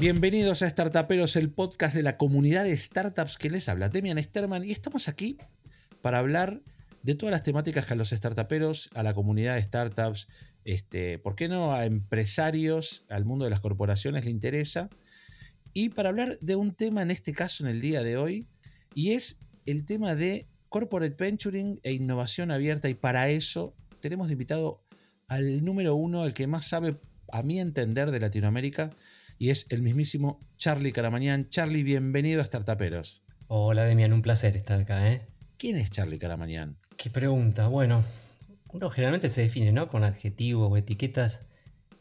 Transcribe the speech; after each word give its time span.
Bienvenidos 0.00 0.62
a 0.62 0.70
Startuperos, 0.70 1.36
el 1.36 1.50
podcast 1.50 1.94
de 1.94 2.02
la 2.02 2.16
comunidad 2.16 2.64
de 2.64 2.74
startups 2.74 3.36
que 3.36 3.50
les 3.50 3.68
habla 3.68 3.90
Demian 3.90 4.16
Sterman 4.22 4.64
y 4.64 4.70
estamos 4.70 5.08
aquí 5.08 5.36
para 6.00 6.20
hablar 6.20 6.62
de 7.02 7.14
todas 7.14 7.30
las 7.30 7.42
temáticas 7.42 7.84
que 7.84 7.92
a 7.92 7.96
los 7.96 8.08
startuperos, 8.08 8.88
a 8.94 9.02
la 9.02 9.12
comunidad 9.12 9.56
de 9.56 9.62
startups, 9.62 10.28
este, 10.64 11.18
¿por 11.18 11.34
qué 11.34 11.48
no 11.48 11.74
a 11.74 11.84
empresarios, 11.84 13.04
al 13.10 13.26
mundo 13.26 13.44
de 13.44 13.50
las 13.50 13.60
corporaciones 13.60 14.24
le 14.24 14.30
interesa? 14.30 14.88
Y 15.74 15.90
para 15.90 16.08
hablar 16.08 16.38
de 16.40 16.56
un 16.56 16.72
tema 16.72 17.02
en 17.02 17.10
este 17.10 17.34
caso 17.34 17.62
en 17.64 17.68
el 17.68 17.82
día 17.82 18.02
de 18.02 18.16
hoy, 18.16 18.48
y 18.94 19.10
es 19.10 19.40
el 19.66 19.84
tema 19.84 20.14
de 20.14 20.48
corporate 20.70 21.14
venturing 21.18 21.78
e 21.82 21.92
innovación 21.92 22.50
abierta. 22.50 22.88
Y 22.88 22.94
para 22.94 23.28
eso 23.28 23.76
tenemos 24.00 24.28
de 24.28 24.32
invitado 24.32 24.82
al 25.28 25.62
número 25.62 25.94
uno, 25.94 26.24
el 26.24 26.32
que 26.32 26.46
más 26.46 26.66
sabe, 26.66 26.96
a 27.30 27.42
mi 27.42 27.60
entender, 27.60 28.10
de 28.10 28.20
Latinoamérica, 28.20 28.96
y 29.40 29.48
es 29.48 29.66
el 29.70 29.80
mismísimo 29.80 30.38
Charlie 30.58 30.92
Caramañán. 30.92 31.48
Charlie, 31.48 31.82
bienvenido 31.82 32.42
a 32.42 32.44
Startuperos. 32.44 33.24
Hola 33.46 33.84
Demian, 33.84 34.12
un 34.12 34.20
placer 34.20 34.54
estar 34.54 34.78
acá. 34.78 35.10
¿eh? 35.10 35.28
¿Quién 35.56 35.78
es 35.78 35.90
Charlie 35.90 36.18
Caramañán? 36.18 36.76
Qué 36.98 37.08
pregunta. 37.08 37.66
Bueno, 37.66 38.04
uno 38.68 38.90
generalmente 38.90 39.30
se 39.30 39.40
define 39.40 39.72
¿no? 39.72 39.88
con 39.88 40.04
adjetivos 40.04 40.70
o 40.70 40.76
etiquetas. 40.76 41.46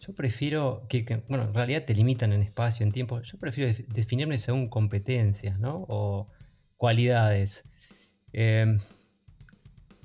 Yo 0.02 0.14
prefiero 0.14 0.86
que, 0.90 1.24
bueno, 1.30 1.46
en 1.46 1.54
realidad 1.54 1.86
te 1.86 1.94
limitan 1.94 2.34
en 2.34 2.42
espacio, 2.42 2.86
en 2.86 2.92
tiempo. 2.92 3.22
Yo 3.22 3.40
prefiero 3.40 3.74
definirme 3.88 4.38
según 4.38 4.68
competencias, 4.68 5.58
¿no? 5.60 5.86
O 5.88 6.28
cualidades. 6.76 7.70
Em, 8.34 8.82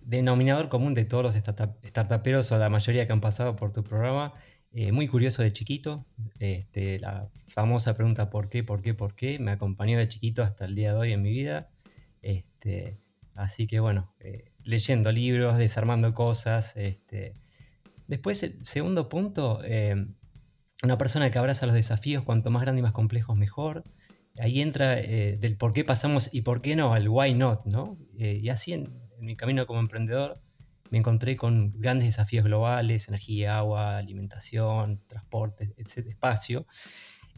denominador 0.03 0.69
común 0.69 0.95
de 0.95 1.05
todos 1.05 1.25
los 1.25 1.35
startuperos 1.35 2.53
o 2.53 2.59
la 2.59 2.69
mayoría 2.69 3.09
que 3.09 3.13
han 3.13 3.21
pasado 3.21 3.57
por 3.57 3.73
tu 3.73 3.83
programa, 3.83 4.35
eh, 4.75 4.91
muy 4.91 5.07
curioso 5.07 5.43
de 5.43 5.53
chiquito. 5.53 6.05
Este, 6.41 6.99
la 6.99 7.31
famosa 7.47 7.97
pregunta 7.97 8.29
¿por 8.29 8.49
qué, 8.49 8.65
por 8.65 8.83
qué, 8.83 8.93
por 8.93 9.15
qué? 9.15 9.39
Me 9.39 9.53
acompañó 9.53 9.99
de 9.99 10.09
chiquito 10.09 10.43
hasta 10.43 10.65
el 10.65 10.75
día 10.75 10.93
de 10.93 10.99
hoy 10.99 11.13
en 11.13 11.23
mi 11.23 11.31
vida. 11.31 11.71
Este, 12.23 12.99
así 13.35 13.69
que 13.69 13.79
bueno, 13.79 14.13
eh, 14.19 14.51
leyendo 14.65 15.13
libros, 15.13 15.59
desarmando 15.59 16.13
cosas. 16.13 16.77
Este. 16.77 17.35
Después, 18.09 18.43
el 18.43 18.67
segundo 18.67 19.09
punto, 19.09 19.63
em, 19.63 20.17
una 20.83 20.99
persona 20.99 21.31
que 21.31 21.39
abraza 21.39 21.67
los 21.67 21.75
desafíos, 21.77 22.25
cuanto 22.25 22.51
más 22.51 22.63
grandes 22.63 22.81
y 22.81 22.83
más 22.83 22.93
complejos, 22.93 23.37
mejor 23.37 23.85
ahí 24.41 24.61
entra 24.61 24.99
eh, 24.99 25.37
del 25.41 25.57
por 25.57 25.73
qué 25.73 25.85
pasamos 25.85 26.31
y 26.33 26.43
por 26.43 26.61
qué 26.63 26.75
no, 26.75 26.93
al 26.95 27.09
why 27.09 27.33
not, 27.35 27.65
¿no? 27.67 27.97
Y 28.17 28.49
así 28.49 28.73
en, 28.73 28.93
mi 29.21 29.37
camino 29.37 29.67
como 29.67 29.81
emprendedor 29.81 30.43
me 30.95 30.99
encontré 31.01 31.37
con 31.37 31.73
grandes 31.77 32.07
desafíos 32.07 32.45
globales, 32.45 33.09
energía, 33.09 33.59
agua, 33.59 33.99
alimentación, 33.99 35.03
transporte, 35.09 35.75
etc., 35.77 36.07
espacio, 36.07 36.69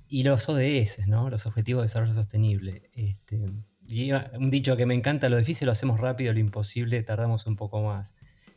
y 0.09 0.25
los 0.25 0.47
ODS, 0.51 1.07
¿no? 1.07 1.31
Los 1.31 1.47
Objetivos 1.47 1.81
de 1.81 1.85
Desarrollo 1.85 2.13
Sostenible. 2.13 2.91
Este, 2.93 3.41
y 3.89 4.13
un 4.13 4.51
dicho 4.51 4.77
que 4.77 4.85
me 4.85 4.93
encanta, 4.93 5.31
lo 5.31 5.39
difícil 5.39 5.65
lo 5.65 5.73
hacemos 5.73 5.99
rápido, 5.99 6.35
lo 6.35 6.39
imposible 6.39 7.03
tardamos 7.03 7.47
un 7.47 7.57
poco 7.57 7.83
más. 7.83 8.15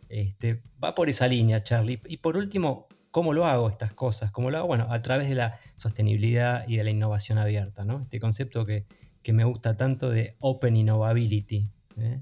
Este, 0.10 0.64
va 0.84 0.96
por 0.96 1.08
esa 1.08 1.30
línea, 1.30 1.64
Charlie. 1.64 2.02
Y 2.06 2.18
por 2.18 2.36
último, 2.36 2.90
¿Cómo 3.10 3.34
lo 3.34 3.48
hago 3.48 3.70
estas 3.70 3.94
cosas? 3.94 4.32
¿Cómo 4.32 4.52
lo 4.52 4.60
hago? 4.60 4.68
Bueno, 4.68 4.86
a 4.92 5.02
través 5.02 5.30
de 5.30 5.34
la 5.34 5.60
sostenibilidad 5.78 6.68
y 6.68 6.76
de 6.76 6.84
la 6.84 6.92
innovación 6.92 7.40
abierta, 7.40 7.84
¿no? 7.84 8.02
Este 8.04 8.20
concepto 8.20 8.68
que, 8.68 8.86
me 9.34 9.46
gusta 9.46 9.78
tanto 9.78 10.10
de 10.12 10.36
Open 10.40 10.76
Innovability, 10.76 11.72
¿eh? 11.98 12.22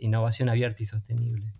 innovación 0.00 0.48
abierta 0.48 0.82
y 0.82 0.86
sostenible. 0.86 1.54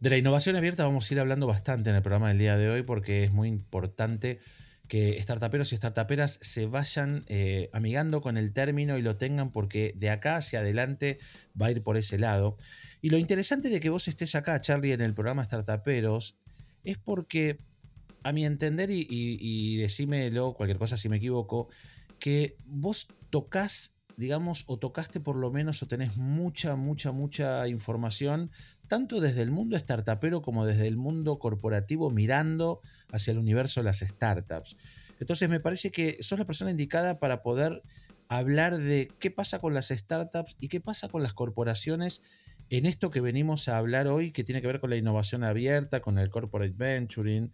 De 0.00 0.10
la 0.10 0.16
innovación 0.16 0.54
abierta 0.54 0.84
vamos 0.84 1.10
a 1.10 1.14
ir 1.14 1.18
hablando 1.18 1.48
bastante 1.48 1.90
en 1.90 1.96
el 1.96 2.02
programa 2.02 2.28
del 2.28 2.38
día 2.38 2.56
de 2.56 2.70
hoy 2.70 2.82
porque 2.82 3.24
es 3.24 3.32
muy 3.32 3.48
importante 3.48 4.38
que 4.86 5.20
startuperos 5.20 5.72
y 5.72 5.76
startuperas 5.76 6.38
se 6.40 6.66
vayan 6.66 7.24
eh, 7.26 7.68
amigando 7.72 8.20
con 8.20 8.36
el 8.36 8.52
término 8.52 8.96
y 8.96 9.02
lo 9.02 9.16
tengan 9.16 9.50
porque 9.50 9.92
de 9.96 10.10
acá 10.10 10.36
hacia 10.36 10.60
adelante 10.60 11.18
va 11.60 11.66
a 11.66 11.70
ir 11.72 11.82
por 11.82 11.96
ese 11.96 12.16
lado. 12.16 12.56
Y 13.02 13.10
lo 13.10 13.18
interesante 13.18 13.70
de 13.70 13.80
que 13.80 13.90
vos 13.90 14.06
estés 14.06 14.36
acá, 14.36 14.60
Charlie, 14.60 14.92
en 14.92 15.00
el 15.00 15.14
programa 15.14 15.42
Startuperos, 15.42 16.38
es 16.84 16.96
porque 16.96 17.58
a 18.22 18.32
mi 18.32 18.46
entender, 18.46 18.90
y, 18.90 19.06
y, 19.10 19.76
decímelo 19.78 20.54
cualquier 20.54 20.78
cosa 20.78 20.96
si 20.96 21.08
me 21.08 21.16
equivoco, 21.16 21.68
que 22.20 22.56
vos 22.64 23.08
tocas, 23.30 23.96
digamos, 24.16 24.64
o 24.68 24.78
tocaste 24.78 25.18
por 25.18 25.36
lo 25.36 25.50
menos, 25.50 25.82
o 25.82 25.88
tenés 25.88 26.16
mucha, 26.16 26.76
mucha, 26.76 27.10
mucha 27.10 27.66
información, 27.68 28.50
tanto 28.88 29.20
desde 29.20 29.42
el 29.42 29.50
mundo 29.50 29.76
startupero 29.76 30.42
como 30.42 30.66
desde 30.66 30.88
el 30.88 30.96
mundo 30.96 31.38
corporativo, 31.38 32.10
mirando 32.10 32.80
hacia 33.12 33.32
el 33.32 33.38
universo 33.38 33.80
de 33.80 33.84
las 33.84 33.98
startups. 34.00 34.76
Entonces 35.20 35.48
me 35.48 35.60
parece 35.60 35.90
que 35.90 36.16
sos 36.20 36.38
la 36.38 36.44
persona 36.44 36.70
indicada 36.70 37.18
para 37.18 37.42
poder 37.42 37.82
hablar 38.28 38.78
de 38.78 39.10
qué 39.18 39.30
pasa 39.30 39.58
con 39.58 39.74
las 39.74 39.88
startups 39.88 40.56
y 40.60 40.68
qué 40.68 40.80
pasa 40.80 41.08
con 41.08 41.22
las 41.22 41.34
corporaciones 41.34 42.22
en 42.70 42.84
esto 42.84 43.10
que 43.10 43.20
venimos 43.20 43.68
a 43.68 43.78
hablar 43.78 44.08
hoy, 44.08 44.30
que 44.32 44.44
tiene 44.44 44.60
que 44.60 44.66
ver 44.66 44.80
con 44.80 44.90
la 44.90 44.96
innovación 44.96 45.44
abierta, 45.44 46.00
con 46.00 46.18
el 46.18 46.28
corporate 46.28 46.74
venturing, 46.76 47.52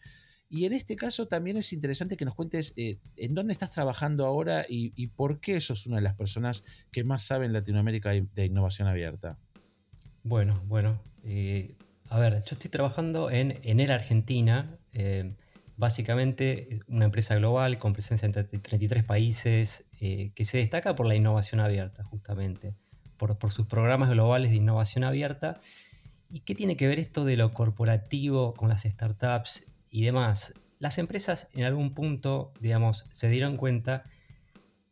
y 0.50 0.66
en 0.66 0.72
este 0.72 0.94
caso 0.96 1.26
también 1.26 1.56
es 1.56 1.72
interesante 1.72 2.16
que 2.16 2.24
nos 2.24 2.34
cuentes 2.34 2.74
eh, 2.76 2.98
en 3.16 3.34
dónde 3.34 3.52
estás 3.52 3.72
trabajando 3.72 4.26
ahora 4.26 4.66
y, 4.68 5.06
por 5.08 5.40
qué 5.40 5.60
sos 5.60 5.86
una 5.86 5.96
de 5.96 6.02
las 6.02 6.14
personas 6.14 6.62
que 6.92 7.02
más 7.02 7.24
sabe 7.24 7.46
en 7.46 7.52
Latinoamérica 7.52 8.10
de 8.10 8.44
innovación 8.44 8.86
abierta. 8.86 9.38
Bueno, 10.24 10.62
bueno. 10.66 10.98
Eh, 11.22 11.76
a 12.08 12.18
ver, 12.18 12.42
yo 12.44 12.54
estoy 12.54 12.70
trabajando 12.70 13.30
en 13.30 13.60
Enel 13.62 13.90
Argentina, 13.90 14.78
eh, 14.92 15.34
básicamente 15.76 16.80
una 16.88 17.04
empresa 17.04 17.36
global 17.36 17.76
con 17.76 17.92
presencia 17.92 18.26
en 18.26 18.32
33 18.32 19.04
países 19.04 19.86
que 19.98 20.44
se 20.44 20.58
destaca 20.58 20.94
por 20.94 21.06
la 21.06 21.14
innovación 21.14 21.60
abierta, 21.60 22.04
justamente, 22.04 22.74
por, 23.16 23.38
por 23.38 23.50
sus 23.50 23.66
programas 23.66 24.10
globales 24.10 24.50
de 24.50 24.56
innovación 24.56 25.04
abierta. 25.04 25.60
¿Y 26.30 26.40
qué 26.40 26.54
tiene 26.54 26.76
que 26.76 26.88
ver 26.88 26.98
esto 26.98 27.24
de 27.24 27.36
lo 27.36 27.52
corporativo 27.52 28.54
con 28.54 28.68
las 28.68 28.82
startups 28.82 29.66
y 29.90 30.04
demás, 30.04 30.54
las 30.78 30.98
empresas 30.98 31.48
en 31.52 31.64
algún 31.64 31.94
punto, 31.94 32.52
digamos, 32.60 33.08
se 33.12 33.28
dieron 33.28 33.56
cuenta 33.56 34.04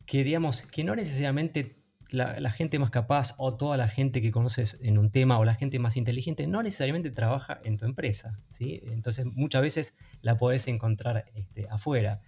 que, 0.07 0.25
digamos, 0.25 0.63
que 0.63 0.85
no 0.85 0.95
necesariamente 0.95 1.82
la, 2.13 2.51
gente 2.51 2.79
más 2.79 2.91
capaz 2.91 3.35
o 3.39 3.57
toda 3.57 3.77
la 3.77 3.89
gente 3.89 4.21
que 4.21 4.31
conoces 4.31 4.79
en 4.83 4.99
un 4.99 5.11
tema 5.11 5.39
o 5.39 5.45
la 5.45 5.55
gente 5.55 5.79
más 5.79 5.97
inteligente 5.97 6.47
no 6.47 6.63
necesariamente 6.63 7.11
trabaja 7.11 7.61
en 7.65 7.77
tu 7.77 7.85
empresa, 7.85 8.39
¿sí? 8.51 8.83
Entonces 8.87 9.27
muchas 9.27 9.63
veces 9.63 9.99
la 10.21 10.37
podés 10.37 10.69
encontrar 10.69 11.25
este, 11.35 11.69
afuera. 11.71 12.21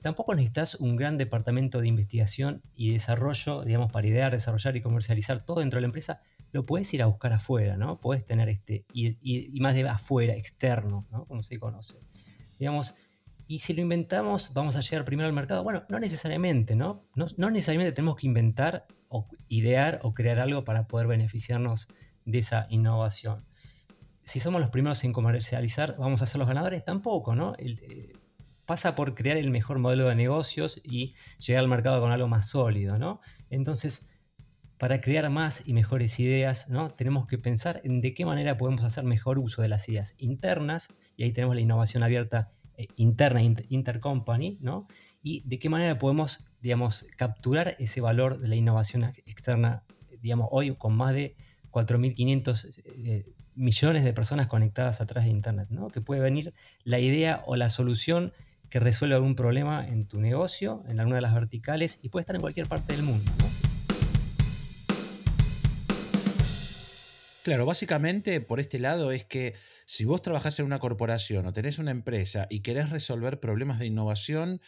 Tampoco 0.00 0.34
necesitas 0.34 0.76
un 0.76 0.96
gran 0.96 1.18
departamento 1.18 1.80
de 1.80 1.88
investigación 1.88 2.62
y 2.74 2.92
desarrollo, 2.92 3.64
digamos, 3.64 3.90
para 3.90 4.06
idear, 4.06 4.32
desarrollar 4.32 4.76
y 4.76 4.80
comercializar 4.80 5.44
todo 5.44 5.60
dentro 5.60 5.78
de 5.78 5.82
la 5.82 5.86
empresa. 5.86 6.20
Lo 6.52 6.64
puedes 6.64 6.92
ir 6.94 7.02
a 7.02 7.06
buscar 7.06 7.32
afuera, 7.32 7.76
¿no? 7.76 8.00
Puedes 8.00 8.24
tener 8.24 8.48
este, 8.48 8.86
y, 8.92 9.58
más 9.60 9.74
de 9.74 9.88
afuera, 9.88 10.34
externo, 10.34 11.06
¿no? 11.10 11.26
Como 11.26 11.42
se 11.42 11.58
conoce. 11.58 11.98
Digamos, 12.58 12.94
y 13.48 13.60
si 13.60 13.72
lo 13.72 13.80
inventamos, 13.80 14.52
vamos 14.52 14.76
a 14.76 14.80
llegar 14.80 15.04
primero 15.04 15.26
al 15.26 15.32
mercado. 15.32 15.64
Bueno, 15.64 15.84
no 15.88 15.98
necesariamente, 15.98 16.76
¿no? 16.76 17.08
No, 17.14 17.50
necesariamente 17.50 17.92
tenemos 17.92 18.16
que 18.16 18.26
inventar 18.26 18.86
o 19.08 19.28
idear 19.48 20.00
o 20.02 20.14
crear 20.14 20.40
algo 20.40 20.64
para 20.64 20.86
poder 20.86 21.06
beneficiarnos 21.06 21.88
de 22.24 22.38
esa 22.38 22.66
innovación. 22.70 23.44
Si 24.22 24.40
somos 24.40 24.60
los 24.60 24.70
primeros 24.70 25.02
en 25.04 25.12
comercializar, 25.12 25.96
vamos 25.98 26.22
a 26.22 26.26
ser 26.26 26.38
los 26.38 26.48
ganadores, 26.48 26.84
tampoco, 26.84 27.34
¿no? 27.34 27.54
Eh, 27.58 28.12
pasa 28.66 28.94
por 28.94 29.14
crear 29.14 29.38
el 29.38 29.50
mejor 29.50 29.78
modelo 29.78 30.08
de 30.08 30.14
negocios 30.14 30.80
y 30.84 31.14
llegar 31.38 31.62
al 31.62 31.68
mercado 31.68 32.00
con 32.02 32.12
algo 32.12 32.28
más 32.28 32.50
sólido, 32.50 32.98
¿no? 32.98 33.20
Entonces, 33.48 34.10
para 34.78 35.00
crear 35.00 35.28
más 35.28 35.66
y 35.66 35.72
mejores 35.72 36.18
ideas, 36.20 36.70
¿no? 36.70 36.92
tenemos 36.92 37.26
que 37.26 37.36
pensar 37.36 37.80
en 37.84 38.00
de 38.00 38.14
qué 38.14 38.24
manera 38.24 38.56
podemos 38.56 38.84
hacer 38.84 39.04
mejor 39.04 39.38
uso 39.38 39.60
de 39.60 39.68
las 39.68 39.88
ideas 39.88 40.14
internas, 40.18 40.88
y 41.16 41.24
ahí 41.24 41.32
tenemos 41.32 41.56
la 41.56 41.62
innovación 41.62 42.04
abierta 42.04 42.52
eh, 42.76 42.86
interna, 42.96 43.42
intercompany, 43.42 44.58
¿no? 44.60 44.86
y 45.20 45.42
de 45.48 45.58
qué 45.58 45.68
manera 45.68 45.98
podemos 45.98 46.47
digamos, 46.60 47.06
capturar 47.16 47.76
ese 47.78 48.00
valor 48.00 48.38
de 48.38 48.48
la 48.48 48.56
innovación 48.56 49.04
externa, 49.26 49.84
digamos, 50.20 50.48
hoy 50.50 50.74
con 50.76 50.96
más 50.96 51.14
de 51.14 51.36
4.500 51.70 52.82
eh, 52.84 53.26
millones 53.54 54.04
de 54.04 54.12
personas 54.12 54.46
conectadas 54.46 55.00
a 55.00 55.06
través 55.06 55.24
de 55.24 55.34
Internet, 55.34 55.68
¿no? 55.70 55.88
que 55.88 56.00
puede 56.00 56.20
venir 56.20 56.54
la 56.84 56.98
idea 56.98 57.42
o 57.46 57.56
la 57.56 57.68
solución 57.68 58.32
que 58.70 58.80
resuelve 58.80 59.14
algún 59.14 59.34
problema 59.34 59.86
en 59.86 60.06
tu 60.06 60.20
negocio, 60.20 60.84
en 60.88 61.00
alguna 61.00 61.16
de 61.16 61.22
las 61.22 61.34
verticales, 61.34 62.00
y 62.02 62.10
puede 62.10 62.22
estar 62.22 62.36
en 62.36 62.42
cualquier 62.42 62.66
parte 62.66 62.92
del 62.92 63.02
mundo. 63.02 63.30
Claro, 67.42 67.64
básicamente 67.64 68.42
por 68.42 68.60
este 68.60 68.78
lado 68.78 69.10
es 69.10 69.24
que 69.24 69.54
si 69.86 70.04
vos 70.04 70.20
trabajás 70.20 70.58
en 70.60 70.66
una 70.66 70.78
corporación 70.78 71.46
o 71.46 71.52
tenés 71.52 71.78
una 71.78 71.90
empresa 71.92 72.46
y 72.50 72.60
querés 72.60 72.90
resolver 72.90 73.40
problemas 73.40 73.78
de 73.78 73.86
innovación, 73.86 74.60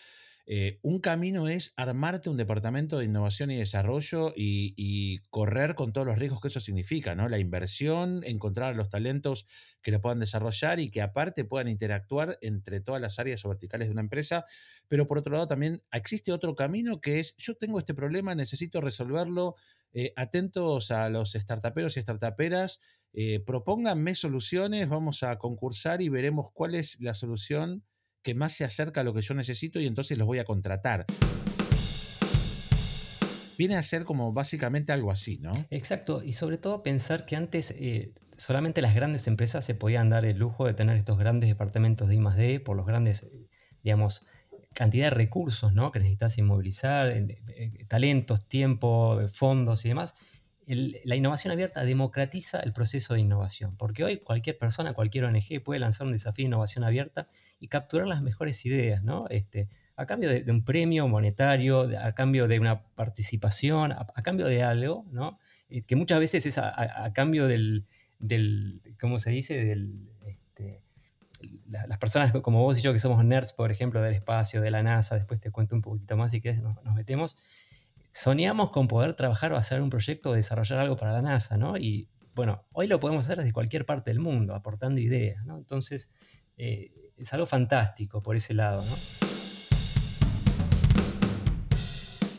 Eh, 0.52 0.80
un 0.82 0.98
camino 0.98 1.46
es 1.46 1.74
armarte 1.76 2.28
un 2.28 2.36
departamento 2.36 2.98
de 2.98 3.04
innovación 3.04 3.52
y 3.52 3.58
desarrollo 3.58 4.32
y, 4.34 5.20
correr 5.30 5.76
con 5.76 5.92
todos 5.92 6.04
los 6.04 6.18
riesgos 6.18 6.40
que 6.40 6.48
eso 6.48 6.58
significa, 6.58 7.14
¿no? 7.14 7.28
La 7.28 7.38
inversión, 7.38 8.22
encontrar 8.24 8.74
los 8.74 8.90
talentos 8.90 9.46
que 9.80 9.92
lo 9.92 10.00
puedan 10.00 10.18
desarrollar 10.18 10.80
y 10.80 10.90
que 10.90 11.02
aparte 11.02 11.44
puedan 11.44 11.68
interactuar 11.68 12.36
entre 12.40 12.80
todas 12.80 13.00
las 13.00 13.20
áreas 13.20 13.44
o 13.44 13.48
verticales 13.48 13.86
de 13.86 13.92
una 13.92 14.00
empresa. 14.00 14.44
Pero 14.88 15.06
por 15.06 15.18
otro 15.18 15.34
lado 15.34 15.46
también 15.46 15.84
existe 15.92 16.32
otro 16.32 16.56
camino 16.56 17.00
que 17.00 17.20
es, 17.20 17.36
yo 17.36 17.54
tengo 17.54 17.78
este 17.78 17.94
problema, 17.94 18.34
necesito 18.34 18.80
resolverlo, 18.80 19.54
eh, 19.92 20.12
atentos 20.16 20.90
a 20.90 21.10
los 21.10 21.30
startuperos 21.34 21.96
y 21.96 22.00
startuperas, 22.00 22.80
eh, 23.12 23.38
propónganme 23.38 24.16
soluciones, 24.16 24.88
vamos 24.88 25.22
a 25.22 25.38
concursar 25.38 26.02
y 26.02 26.08
veremos 26.08 26.50
cuál 26.52 26.74
es 26.74 27.00
la 27.00 27.14
solución 27.14 27.84
que 28.22 28.34
más 28.34 28.52
se 28.52 28.64
acerca 28.64 29.00
a 29.00 29.04
lo 29.04 29.14
que 29.14 29.22
yo 29.22 29.34
necesito 29.34 29.80
y 29.80 29.86
entonces 29.86 30.18
los 30.18 30.26
voy 30.26 30.38
a 30.38 30.44
contratar. 30.44 31.06
Viene 33.56 33.76
a 33.76 33.82
ser 33.82 34.04
como 34.04 34.32
básicamente 34.32 34.92
algo 34.92 35.10
así, 35.10 35.38
¿no? 35.38 35.66
Exacto, 35.70 36.22
y 36.22 36.32
sobre 36.32 36.56
todo 36.56 36.82
pensar 36.82 37.26
que 37.26 37.36
antes 37.36 37.74
eh, 37.78 38.14
solamente 38.36 38.80
las 38.80 38.94
grandes 38.94 39.26
empresas 39.26 39.64
se 39.64 39.74
podían 39.74 40.08
dar 40.08 40.24
el 40.24 40.38
lujo 40.38 40.66
de 40.66 40.72
tener 40.72 40.96
estos 40.96 41.18
grandes 41.18 41.48
departamentos 41.48 42.08
de 42.08 42.14
I+.D. 42.14 42.60
por 42.60 42.76
los 42.76 42.86
grandes, 42.86 43.26
digamos, 43.82 44.26
cantidad 44.72 45.06
de 45.06 45.10
recursos 45.10 45.74
¿no? 45.74 45.92
que 45.92 45.98
necesitas 45.98 46.38
inmovilizar, 46.38 47.08
eh, 47.08 47.84
talentos, 47.88 48.48
tiempo, 48.48 49.20
fondos 49.28 49.84
y 49.84 49.88
demás 49.88 50.14
la 50.76 51.16
innovación 51.16 51.52
abierta 51.52 51.84
democratiza 51.84 52.60
el 52.60 52.72
proceso 52.72 53.14
de 53.14 53.20
innovación, 53.20 53.76
porque 53.76 54.04
hoy 54.04 54.18
cualquier 54.18 54.56
persona, 54.58 54.92
cualquier 54.92 55.24
ONG 55.24 55.62
puede 55.64 55.80
lanzar 55.80 56.06
un 56.06 56.12
desafío 56.12 56.44
de 56.44 56.48
innovación 56.48 56.84
abierta 56.84 57.28
y 57.58 57.68
capturar 57.68 58.06
las 58.06 58.22
mejores 58.22 58.64
ideas, 58.66 59.02
¿no? 59.02 59.26
Este, 59.30 59.68
a 59.96 60.06
cambio 60.06 60.30
de, 60.30 60.50
un 60.50 60.64
premio 60.64 61.08
monetario, 61.08 61.90
a 62.00 62.12
cambio 62.14 62.46
de 62.46 62.60
una 62.60 62.82
participación, 62.94 63.92
a, 63.92 64.06
cambio 64.22 64.46
de 64.46 64.62
algo, 64.62 65.06
¿no? 65.10 65.38
Eh, 65.68 65.82
que 65.82 65.96
muchas 65.96 66.20
veces 66.20 66.46
es 66.46 66.58
a, 66.58 67.12
cambio 67.14 67.48
del, 67.48 67.86
del, 68.18 68.80
¿cómo 69.00 69.18
se 69.18 69.30
dice? 69.30 69.64
Del, 69.64 70.08
este, 70.24 70.82
las 71.66 71.98
personas 71.98 72.32
como 72.32 72.62
vos 72.62 72.78
y 72.78 72.82
yo 72.82 72.92
que 72.92 72.98
somos 72.98 73.24
nerds, 73.24 73.52
por 73.52 73.70
ejemplo, 73.72 74.00
del 74.02 74.14
espacio, 74.14 74.60
de 74.60 74.70
la 74.70 74.82
NASA, 74.82 75.16
después 75.16 75.40
te 75.40 75.50
cuento 75.50 75.74
un 75.74 75.82
poquito 75.82 76.16
más 76.16 76.30
si 76.30 76.40
quieres, 76.40 76.62
nos 76.62 76.94
metemos 76.94 77.36
soñamos 78.12 78.70
con 78.70 78.88
poder 78.88 79.14
trabajar 79.14 79.52
o 79.52 79.56
hacer 79.56 79.80
un 79.80 79.90
proyecto 79.90 80.30
o 80.30 80.34
desarrollar 80.34 80.78
algo 80.78 80.96
para 80.96 81.12
la 81.12 81.22
NASA, 81.22 81.56
¿no? 81.56 81.76
Y 81.76 82.08
bueno, 82.34 82.66
hoy 82.72 82.86
lo 82.86 83.00
podemos 83.00 83.24
hacer 83.24 83.38
desde 83.38 83.52
cualquier 83.52 83.86
parte 83.86 84.10
del 84.10 84.20
mundo, 84.20 84.54
aportando 84.54 85.00
ideas, 85.00 85.44
¿no? 85.44 85.58
Entonces, 85.58 86.12
eh, 86.56 86.92
es 87.16 87.32
algo 87.32 87.46
fantástico 87.46 88.22
por 88.22 88.36
ese 88.36 88.54
lado, 88.54 88.84
¿no? 88.84 88.96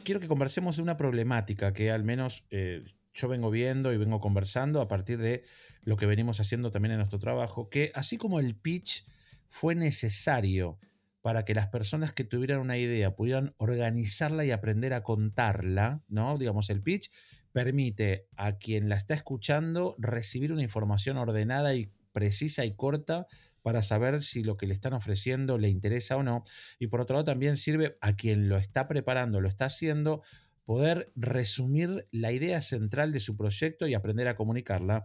Quiero 0.04 0.20
que 0.20 0.28
conversemos 0.28 0.78
de 0.78 0.84
una 0.84 0.98
problemática 0.98 1.74
que 1.74 1.92
al 1.92 2.04
menos 2.04 2.48
eh, 2.50 2.84
yo 3.14 3.28
vengo 3.28 3.52
viendo 3.52 3.94
y 3.94 3.98
vengo 3.98 4.20
conversando 4.20 4.82
a 4.82 4.88
partir 4.88 5.20
de 5.20 5.44
lo 5.84 5.96
que 5.96 6.06
venimos 6.06 6.40
haciendo 6.40 6.72
también 6.72 6.94
en 6.94 6.98
nuestro 6.98 7.20
trabajo, 7.20 7.70
que 7.70 7.92
así 7.94 8.18
como 8.18 8.40
el 8.40 8.56
pitch 8.56 9.06
fue 9.50 9.76
necesario 9.76 10.80
para 11.22 11.46
que 11.46 11.54
las 11.54 11.68
personas 11.68 12.14
que 12.14 12.24
tuvieran 12.24 12.60
una 12.60 12.78
idea 12.78 13.16
pudieran 13.16 13.54
organizarla 13.58 14.44
y 14.46 14.52
aprender 14.52 14.94
a 14.94 15.04
contarla, 15.04 16.04
¿no? 16.08 16.38
Digamos, 16.38 16.70
el 16.70 16.82
pitch 16.82 17.12
permite 17.52 18.28
a 18.36 18.58
quien 18.58 18.90
la 18.90 18.96
está 18.96 19.14
escuchando 19.14 19.96
recibir 20.00 20.52
una 20.52 20.64
información 20.64 21.18
ordenada 21.18 21.76
y 21.76 21.92
precisa 22.12 22.66
y 22.66 22.76
corta 22.76 23.28
para 23.62 23.84
saber 23.84 24.22
si 24.24 24.44
lo 24.44 24.58
que 24.58 24.66
le 24.66 24.74
están 24.74 24.94
ofreciendo 24.94 25.58
le 25.58 25.70
interesa 25.70 26.18
o 26.18 26.24
no. 26.24 26.44
Y 26.80 26.88
por 26.88 27.02
otro 27.02 27.16
lado 27.16 27.26
también 27.26 27.58
sirve 27.58 27.98
a 28.02 28.16
quien 28.16 28.50
lo 28.50 28.58
está 28.58 28.88
preparando, 28.88 29.42
lo 29.42 29.48
está 29.48 29.66
haciendo, 29.66 30.24
poder 30.66 31.12
resumir 31.16 32.08
la 32.12 32.32
idea 32.32 32.62
central 32.62 33.12
de 33.12 33.20
su 33.20 33.38
proyecto 33.38 33.88
y 33.88 33.94
aprender 33.94 34.28
a 34.28 34.36
comunicarla. 34.36 35.04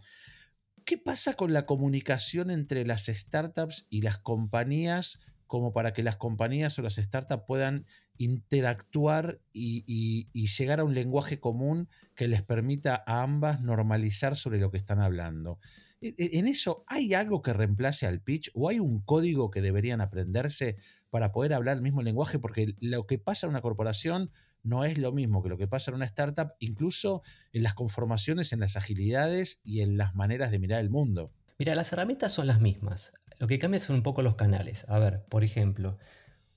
¿Qué 0.84 0.96
pasa 0.96 1.34
con 1.34 1.52
la 1.52 1.66
comunicación 1.66 2.50
entre 2.50 2.86
las 2.86 3.06
startups 3.06 3.86
y 3.90 4.02
las 4.02 4.18
compañías 4.18 5.20
como 5.46 5.72
para 5.72 5.92
que 5.92 6.02
las 6.02 6.16
compañías 6.16 6.78
o 6.78 6.82
las 6.82 6.96
startups 6.96 7.44
puedan 7.46 7.86
interactuar 8.18 9.40
y, 9.52 10.28
llegar 10.32 10.80
a 10.80 10.84
un 10.84 10.94
lenguaje 10.94 11.38
común 11.38 11.88
que 12.14 12.28
les 12.28 12.42
permita 12.42 13.02
a 13.06 13.22
ambas 13.22 13.60
normalizar 13.60 14.36
sobre 14.36 14.58
lo 14.58 14.70
que 14.70 14.78
están 14.78 15.00
hablando. 15.00 15.58
E, 16.00 16.14
e, 16.18 16.38
¿En 16.38 16.46
eso 16.46 16.84
hay 16.86 17.14
algo 17.14 17.42
que 17.42 17.52
reemplace 17.52 18.06
al 18.06 18.20
pitch 18.20 18.50
o 18.54 18.68
hay 18.68 18.80
un 18.80 19.00
código 19.00 19.50
que 19.50 19.62
deberían 19.62 20.00
aprenderse 20.00 20.76
para 21.10 21.32
poder 21.32 21.52
hablar 21.54 21.76
el 21.76 21.82
mismo 21.82 22.02
lenguaje? 22.02 22.38
Porque 22.38 22.74
lo 22.80 23.06
que 23.06 23.18
pasa 23.18 23.46
en 23.46 23.50
una 23.50 23.62
corporación 23.62 24.30
no 24.62 24.84
es 24.84 24.98
lo 24.98 25.12
mismo 25.12 25.42
que 25.42 25.48
lo 25.48 25.58
que 25.58 25.68
pasa 25.68 25.90
en 25.90 25.96
una 25.96 26.06
startup, 26.06 26.54
incluso 26.58 27.22
en 27.52 27.62
las 27.62 27.74
conformaciones, 27.74 28.52
en 28.52 28.60
las 28.60 28.76
agilidades 28.76 29.60
y 29.62 29.80
en 29.80 29.96
las 29.96 30.14
maneras 30.14 30.50
de 30.50 30.58
mirar 30.58 30.80
el 30.80 30.90
mundo. 30.90 31.32
Mira, 31.58 31.74
las 31.74 31.92
herramientas 31.92 32.32
son 32.32 32.46
las 32.46 32.60
mismas. 32.60 33.12
Lo 33.38 33.46
que 33.46 33.58
cambia 33.58 33.80
son 33.80 33.96
un 33.96 34.02
poco 34.02 34.22
los 34.22 34.36
canales. 34.36 34.84
A 34.88 34.98
ver, 34.98 35.24
por 35.28 35.44
ejemplo, 35.44 35.98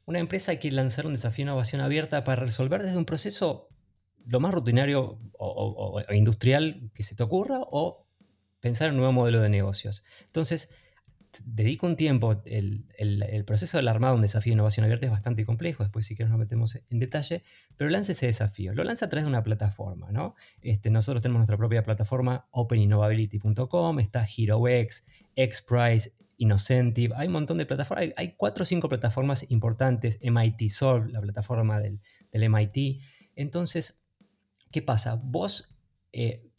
una 0.06 0.19
empresa 0.19 0.56
quiere 0.57 0.75
lanzar 0.75 1.06
un 1.06 1.13
desafío 1.13 1.46
de 1.46 1.51
innovación 1.51 1.81
abierta 1.81 2.24
para 2.24 2.42
resolver 2.42 2.84
desde 2.84 2.98
un 2.98 3.06
proceso 3.06 3.69
lo 4.25 4.40
más 4.40 4.54
rutinario 4.54 5.19
o, 5.38 6.01
industrial 6.12 6.92
que 6.94 7.04
se 7.04 7.16
te 7.16 7.24
ocurra 7.24 7.60
o 7.62 8.06
pensar 8.60 8.90
en 8.90 8.96
un 8.96 9.00
nuevo 9.00 9.13
modelo 9.13 9.40
de 9.40 9.50
negocios. 9.50 10.04
Entonces, 10.25 10.69
dedico 11.46 11.86
un 11.86 11.96
tiempo, 11.96 12.42
el, 12.46 13.44
proceso 13.46 13.78
del 13.78 13.88
armado 13.88 14.16
un 14.16 14.22
desafío 14.22 14.52
de 14.52 14.56
innovación 14.56 14.84
abierta 14.84 15.06
es 15.06 15.12
bastante 15.12 15.46
complejo, 15.46 15.84
después 15.84 16.06
si 16.06 16.16
quieres 16.16 16.31
nos 16.31 16.40
metemos 16.40 16.80
en 16.90 17.00
detalle, 17.00 17.44
pero 17.78 17.90
lanza 17.90 18.14
ese 18.14 18.26
desafío, 18.26 18.74
lo 18.74 18.84
lanza 18.84 19.06
a 19.06 19.10
través 19.10 19.26
de 19.26 19.30
una 19.30 19.44
plataforma, 19.44 20.12
¿no? 20.12 20.36
Este, 20.62 20.90
nosotros 20.90 21.22
tenemos 21.22 21.40
nuestra 21.40 21.58
propia 21.58 21.84
plataforma 21.84 22.48
openinnovability.com, 22.52 24.00
está 24.00 24.26
HeroX, 24.26 25.08
XPRIZE, 25.36 26.14
Innocentive, 26.38 27.14
hay 27.18 27.28
un 27.28 27.34
montón 27.34 27.58
de 27.58 27.66
plataformas, 27.66 28.14
hay, 28.16 28.34
cuatro 28.38 28.64
o 28.64 28.66
cinco 28.66 28.88
plataformas 28.88 29.52
importantes, 29.52 30.20
MIT 30.22 30.70
Solve, 30.70 31.12
la 31.12 31.20
plataforma 31.20 31.81
del, 31.81 32.00
MIT. 32.31 33.02
Entonces, 33.36 34.06
¿qué 34.72 34.81
pasa? 34.81 35.20
Vos, 35.22 35.76
eh, 36.14 36.50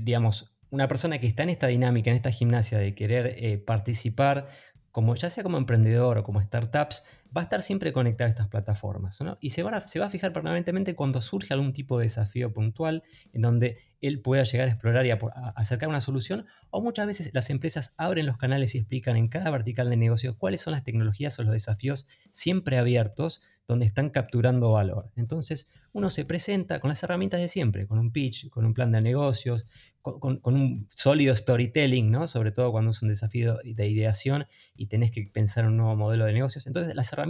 digamos, 0.00 0.53
una 0.74 0.88
persona 0.88 1.18
que 1.18 1.28
está 1.28 1.44
en 1.44 1.50
esta 1.50 1.68
dinámica, 1.68 2.10
en 2.10 2.16
esta 2.16 2.32
gimnasia 2.32 2.78
de 2.78 2.96
querer 2.96 3.36
eh, 3.38 3.58
participar, 3.58 4.48
como, 4.90 5.14
ya 5.14 5.30
sea 5.30 5.44
como 5.44 5.56
emprendedor 5.56 6.18
o 6.18 6.24
como 6.24 6.42
startups, 6.42 7.04
va 7.36 7.40
a 7.40 7.44
estar 7.44 7.62
siempre 7.62 7.92
conectado 7.92 8.28
a 8.28 8.30
estas 8.30 8.48
plataformas. 8.48 9.18
Y 9.40 9.50
se 9.50 9.62
va, 9.62 9.76
a, 9.76 10.10
fijar 10.10 10.32
permanentemente 10.32 10.94
cuando 10.94 11.20
surge 11.20 11.52
algún 11.52 11.72
tipo 11.72 11.98
de 11.98 12.04
desafío 12.04 12.52
puntual 12.52 13.02
en 13.32 13.42
donde 13.42 13.78
él 14.00 14.20
pueda 14.20 14.44
llegar 14.44 14.68
a 14.68 14.72
explorar 14.72 15.06
y 15.06 15.10
acercar 15.56 15.88
una 15.88 16.00
solución, 16.00 16.46
o 16.70 16.80
muchas 16.80 17.06
veces 17.06 17.30
las 17.32 17.50
empresas 17.50 17.94
abren 17.96 18.26
los 18.26 18.36
canales 18.36 18.74
y 18.74 18.78
explican 18.78 19.16
en 19.16 19.28
cada 19.28 19.50
vertical 19.50 19.88
de 19.90 19.96
negocio 19.96 20.36
cuáles 20.36 20.60
son 20.60 20.72
las 20.72 20.84
tecnologías 20.84 21.38
o 21.38 21.42
los 21.42 21.52
desafíos 21.52 22.06
siempre 22.30 22.78
abiertos 22.78 23.42
donde 23.66 23.86
están 23.86 24.10
capturando 24.10 24.72
valor. 24.72 25.10
Entonces, 25.16 25.68
uno 25.92 26.10
se 26.10 26.24
presenta 26.24 26.80
con 26.80 26.90
las 26.90 27.02
herramientas 27.02 27.40
de 27.40 27.48
siempre, 27.48 27.86
con 27.86 27.98
un 27.98 28.12
pitch, 28.12 28.50
con 28.50 28.66
un 28.66 28.74
plan 28.74 28.92
de 28.92 29.00
negocios, 29.00 29.66
con, 30.02 30.40
un 30.42 30.76
sólido 30.90 31.34
storytelling, 31.34 32.10
¿no? 32.10 32.26
sobre 32.26 32.52
todo 32.52 32.72
cuando 32.72 32.90
es 32.90 33.00
un 33.00 33.08
desafío 33.08 33.56
de 33.64 33.88
ideación 33.88 34.46
y 34.76 34.88
tenés 34.88 35.10
que 35.10 35.30
pensar 35.32 35.64
en 35.64 35.70
un 35.70 35.76
nuevo 35.78 35.96
modelo 35.96 36.26
de 36.26 36.34
negocios. 36.34 36.66
Entonces, 36.66 36.94
las 36.94 37.10
herramientas 37.12 37.23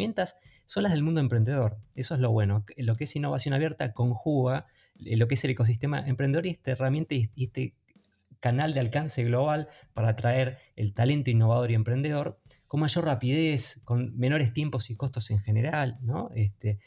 son 0.66 0.82
las 0.82 0.92
del 0.92 1.02
mundo 1.02 1.20
emprendedor. 1.20 1.78
Eso 1.94 2.14
es 2.14 2.20
lo 2.20 2.30
bueno. 2.30 2.64
Lo 2.76 2.96
que 2.96 3.04
es 3.04 3.16
innovación 3.16 3.54
abierta 3.54 3.92
conjuga 3.92 4.66
lo 4.96 5.28
que 5.28 5.34
es 5.34 5.44
el 5.44 5.50
ecosistema 5.50 6.06
emprendedor 6.06 6.46
y 6.46 6.50
esta 6.50 6.70
herramienta 6.72 7.14
y 7.14 7.30
este 7.36 7.74
canal 8.40 8.74
de 8.74 8.80
alcance 8.80 9.24
global 9.24 9.68
para 9.94 10.10
atraer 10.10 10.58
el 10.76 10.92
talento 10.92 11.30
innovador 11.30 11.70
y 11.70 11.74
emprendedor 11.74 12.40
con 12.66 12.80
mayor 12.80 13.04
rapidez, 13.04 13.82
con 13.84 14.16
menores 14.18 14.52
tiempos 14.52 14.90
y 14.90 14.96
costos 14.96 15.30
en 15.30 15.40
general. 15.40 15.98
¿no? 16.02 16.30
Este, 16.34 16.78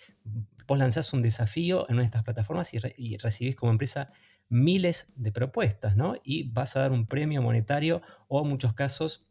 vos 0.68 0.78
lanzás 0.78 1.14
un 1.14 1.22
desafío 1.22 1.88
en 1.88 1.96
una 1.96 2.04
de 2.04 2.08
estas 2.08 2.24
plataformas 2.24 2.74
y, 2.74 3.18
recibís 3.18 3.56
como 3.56 3.72
empresa 3.72 4.12
miles 4.50 5.12
de 5.16 5.32
propuestas, 5.32 5.96
¿no? 5.96 6.16
Y 6.24 6.50
vas 6.52 6.76
a 6.76 6.82
dar 6.82 6.92
un 6.92 7.08
premio 7.08 7.42
monetario 7.42 8.02
o 8.28 8.44
en 8.44 8.50
muchos 8.50 8.74
casos, 8.74 9.28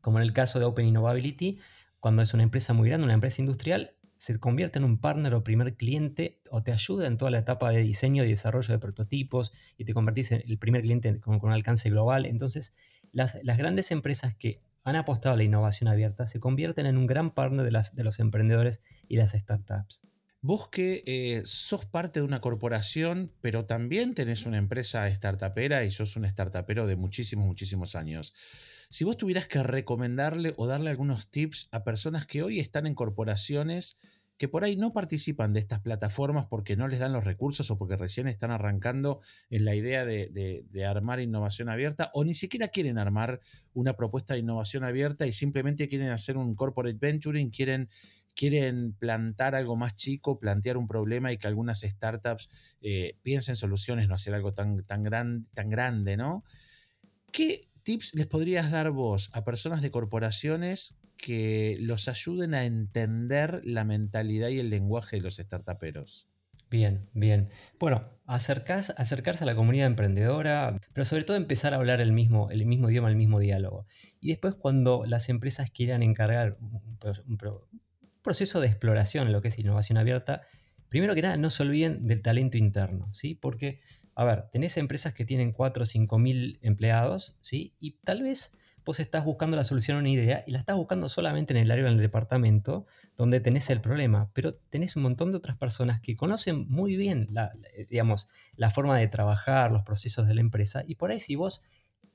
como 0.00 0.18
en 0.18 0.24
el 0.24 0.32
caso 0.32 0.58
de 0.58 0.64
Open 0.64 0.86
Innovability, 0.86 1.58
cuando 2.02 2.20
es 2.20 2.34
una 2.34 2.42
empresa 2.42 2.72
muy 2.72 2.88
grande, 2.88 3.04
una 3.04 3.14
empresa 3.14 3.40
industrial, 3.40 3.94
se 4.16 4.36
convierte 4.40 4.80
en 4.80 4.84
un 4.84 4.98
partner 4.98 5.34
o 5.34 5.44
primer 5.44 5.76
cliente 5.76 6.40
o 6.50 6.60
te 6.60 6.72
ayuda 6.72 7.06
en 7.06 7.16
toda 7.16 7.30
la 7.30 7.38
etapa 7.38 7.70
de 7.70 7.80
diseño 7.80 8.24
y 8.24 8.28
desarrollo 8.28 8.74
de 8.74 8.80
prototipos 8.80 9.52
y 9.78 9.84
te 9.84 9.94
convertís 9.94 10.32
en 10.32 10.42
el 10.44 10.58
primer 10.58 10.82
cliente 10.82 11.20
con, 11.20 11.38
con 11.38 11.52
alcance 11.52 11.90
global. 11.90 12.26
Entonces, 12.26 12.74
las, 13.12 13.36
grandes 13.56 13.92
empresas 13.92 14.34
que 14.34 14.64
han 14.82 14.96
apostado 14.96 15.34
a 15.34 15.36
la 15.36 15.44
innovación 15.44 15.86
abierta 15.86 16.26
se 16.26 16.40
convierten 16.40 16.86
en 16.86 16.98
un 16.98 17.06
gran 17.06 17.30
partner 17.30 17.64
de, 17.64 17.70
las, 17.70 17.94
de 17.94 18.02
los 18.02 18.18
emprendedores 18.18 18.82
y 19.06 19.16
las 19.16 19.30
startups. 19.30 20.02
Vos 20.44 20.66
que 20.68 21.04
eh, 21.06 21.42
sos 21.44 21.86
parte 21.86 22.18
de 22.18 22.26
una 22.26 22.40
corporación, 22.40 23.32
pero 23.40 23.64
también 23.64 24.12
tenés 24.12 24.44
una 24.44 24.58
empresa 24.58 25.08
startupera 25.08 25.84
y 25.84 25.92
sos 25.92 26.16
un 26.16 26.28
startupero 26.28 26.88
de 26.88 26.96
muchísimos, 26.96 27.46
muchísimos 27.46 27.94
años. 27.94 28.34
Si 28.90 29.04
vos 29.04 29.16
tuvieras 29.16 29.46
que 29.46 29.62
recomendarle 29.62 30.52
o 30.56 30.66
darle 30.66 30.90
algunos 30.90 31.30
tips 31.30 31.68
a 31.70 31.84
personas 31.84 32.26
que 32.26 32.42
hoy 32.42 32.58
están 32.58 32.88
en 32.88 32.96
corporaciones 32.96 33.98
que 34.42 34.48
por 34.48 34.64
ahí 34.64 34.74
no 34.74 34.92
participan 34.92 35.52
de 35.52 35.60
estas 35.60 35.78
plataformas 35.78 36.46
porque 36.46 36.74
no 36.74 36.88
les 36.88 36.98
dan 36.98 37.12
los 37.12 37.22
recursos 37.22 37.70
o 37.70 37.78
porque 37.78 37.96
recién 37.96 38.26
están 38.26 38.50
arrancando 38.50 39.20
en 39.50 39.64
la 39.64 39.76
idea 39.76 40.04
de, 40.04 40.64
armar 40.84 41.20
innovación 41.20 41.68
abierta 41.68 42.10
o 42.12 42.24
ni 42.24 42.34
siquiera 42.34 42.66
quieren 42.66 42.98
armar 42.98 43.38
una 43.72 43.94
propuesta 43.94 44.34
de 44.34 44.40
innovación 44.40 44.82
abierta 44.82 45.28
y 45.28 45.32
simplemente 45.32 45.88
quieren 45.88 46.08
hacer 46.08 46.36
un 46.36 46.56
corporate 46.56 46.98
venturing, 47.00 47.50
quieren 47.50 47.88
quieren 48.34 48.94
plantar 48.94 49.54
algo 49.54 49.76
más 49.76 49.94
chico, 49.94 50.38
plantear 50.38 50.76
un 50.76 50.88
problema 50.88 51.32
y 51.32 51.38
que 51.38 51.46
algunas 51.46 51.80
startups 51.80 52.50
eh, 52.80 53.16
piensen 53.22 53.56
soluciones, 53.56 54.08
no 54.08 54.14
hacer 54.14 54.34
algo 54.34 54.54
tan, 54.54 54.84
tan, 54.84 55.44
tan 55.44 55.70
grande, 55.70 56.16
¿no? 56.16 56.44
¿Qué 57.30 57.68
tips 57.82 58.14
les 58.14 58.26
podrías 58.26 58.70
dar 58.70 58.90
vos 58.90 59.30
a 59.32 59.44
personas 59.44 59.82
de 59.82 59.90
corporaciones 59.90 60.98
que 61.16 61.76
los 61.80 62.08
ayuden 62.08 62.54
a 62.54 62.64
entender 62.64 63.60
la 63.64 63.84
mentalidad 63.84 64.48
y 64.48 64.58
el 64.58 64.70
lenguaje 64.70 65.16
de 65.16 65.22
los 65.22 65.36
startuperos? 65.36 66.28
Bien, 66.72 67.06
bien. 67.12 67.50
Bueno, 67.78 68.08
acercarse, 68.26 68.94
acercarse 68.96 69.44
a 69.44 69.46
la 69.46 69.54
comunidad 69.54 69.86
emprendedora, 69.86 70.80
pero 70.94 71.04
sobre 71.04 71.24
todo 71.24 71.36
empezar 71.36 71.74
a 71.74 71.76
hablar 71.76 72.00
el 72.00 72.12
mismo, 72.12 72.50
el 72.50 72.64
mismo 72.64 72.88
idioma, 72.88 73.10
el 73.10 73.16
mismo 73.16 73.40
diálogo. 73.40 73.86
Y 74.20 74.28
después 74.28 74.54
cuando 74.54 75.04
las 75.04 75.28
empresas 75.28 75.70
quieran 75.70 76.02
encargar 76.02 76.56
un, 76.60 77.36
proceso 78.22 78.60
de 78.60 78.68
exploración 78.68 79.26
en 79.26 79.32
lo 79.32 79.42
que 79.42 79.48
es 79.48 79.58
innovación 79.58 79.98
abierta, 79.98 80.42
primero 80.88 81.14
que 81.14 81.22
nada 81.22 81.36
no 81.36 81.50
se 81.50 81.62
olviden 81.62 82.06
del 82.06 82.22
talento 82.22 82.56
interno, 82.56 83.12
¿sí? 83.12 83.34
Porque, 83.34 83.80
a 84.14 84.24
ver, 84.24 84.48
tenés 84.50 84.76
empresas 84.76 85.14
que 85.14 85.24
tienen 85.24 85.52
4 85.52 85.82
o 85.82 85.86
5 85.86 86.18
mil 86.18 86.58
empleados, 86.62 87.36
¿sí? 87.40 87.74
Y 87.80 87.92
tal 88.04 88.22
vez 88.22 88.58
vos 88.84 89.00
estás 89.00 89.24
buscando 89.24 89.56
la 89.56 89.64
solución 89.64 89.96
a 89.96 90.00
una 90.00 90.10
idea 90.10 90.44
y 90.46 90.52
la 90.52 90.58
estás 90.58 90.76
buscando 90.76 91.08
solamente 91.08 91.52
en 91.54 91.60
el 91.60 91.70
área 91.70 91.84
del 91.84 91.98
departamento 91.98 92.86
donde 93.16 93.40
tenés 93.40 93.70
el 93.70 93.80
problema, 93.80 94.30
pero 94.34 94.54
tenés 94.54 94.96
un 94.96 95.04
montón 95.04 95.30
de 95.30 95.36
otras 95.36 95.56
personas 95.56 96.00
que 96.00 96.16
conocen 96.16 96.68
muy 96.68 96.96
bien 96.96 97.28
la, 97.30 97.52
digamos, 97.88 98.28
la 98.56 98.70
forma 98.70 98.98
de 98.98 99.08
trabajar, 99.08 99.70
los 99.70 99.82
procesos 99.82 100.26
de 100.26 100.34
la 100.34 100.40
empresa, 100.40 100.82
y 100.86 100.96
por 100.96 101.10
ahí 101.10 101.20
si 101.20 101.36
vos 101.36 101.62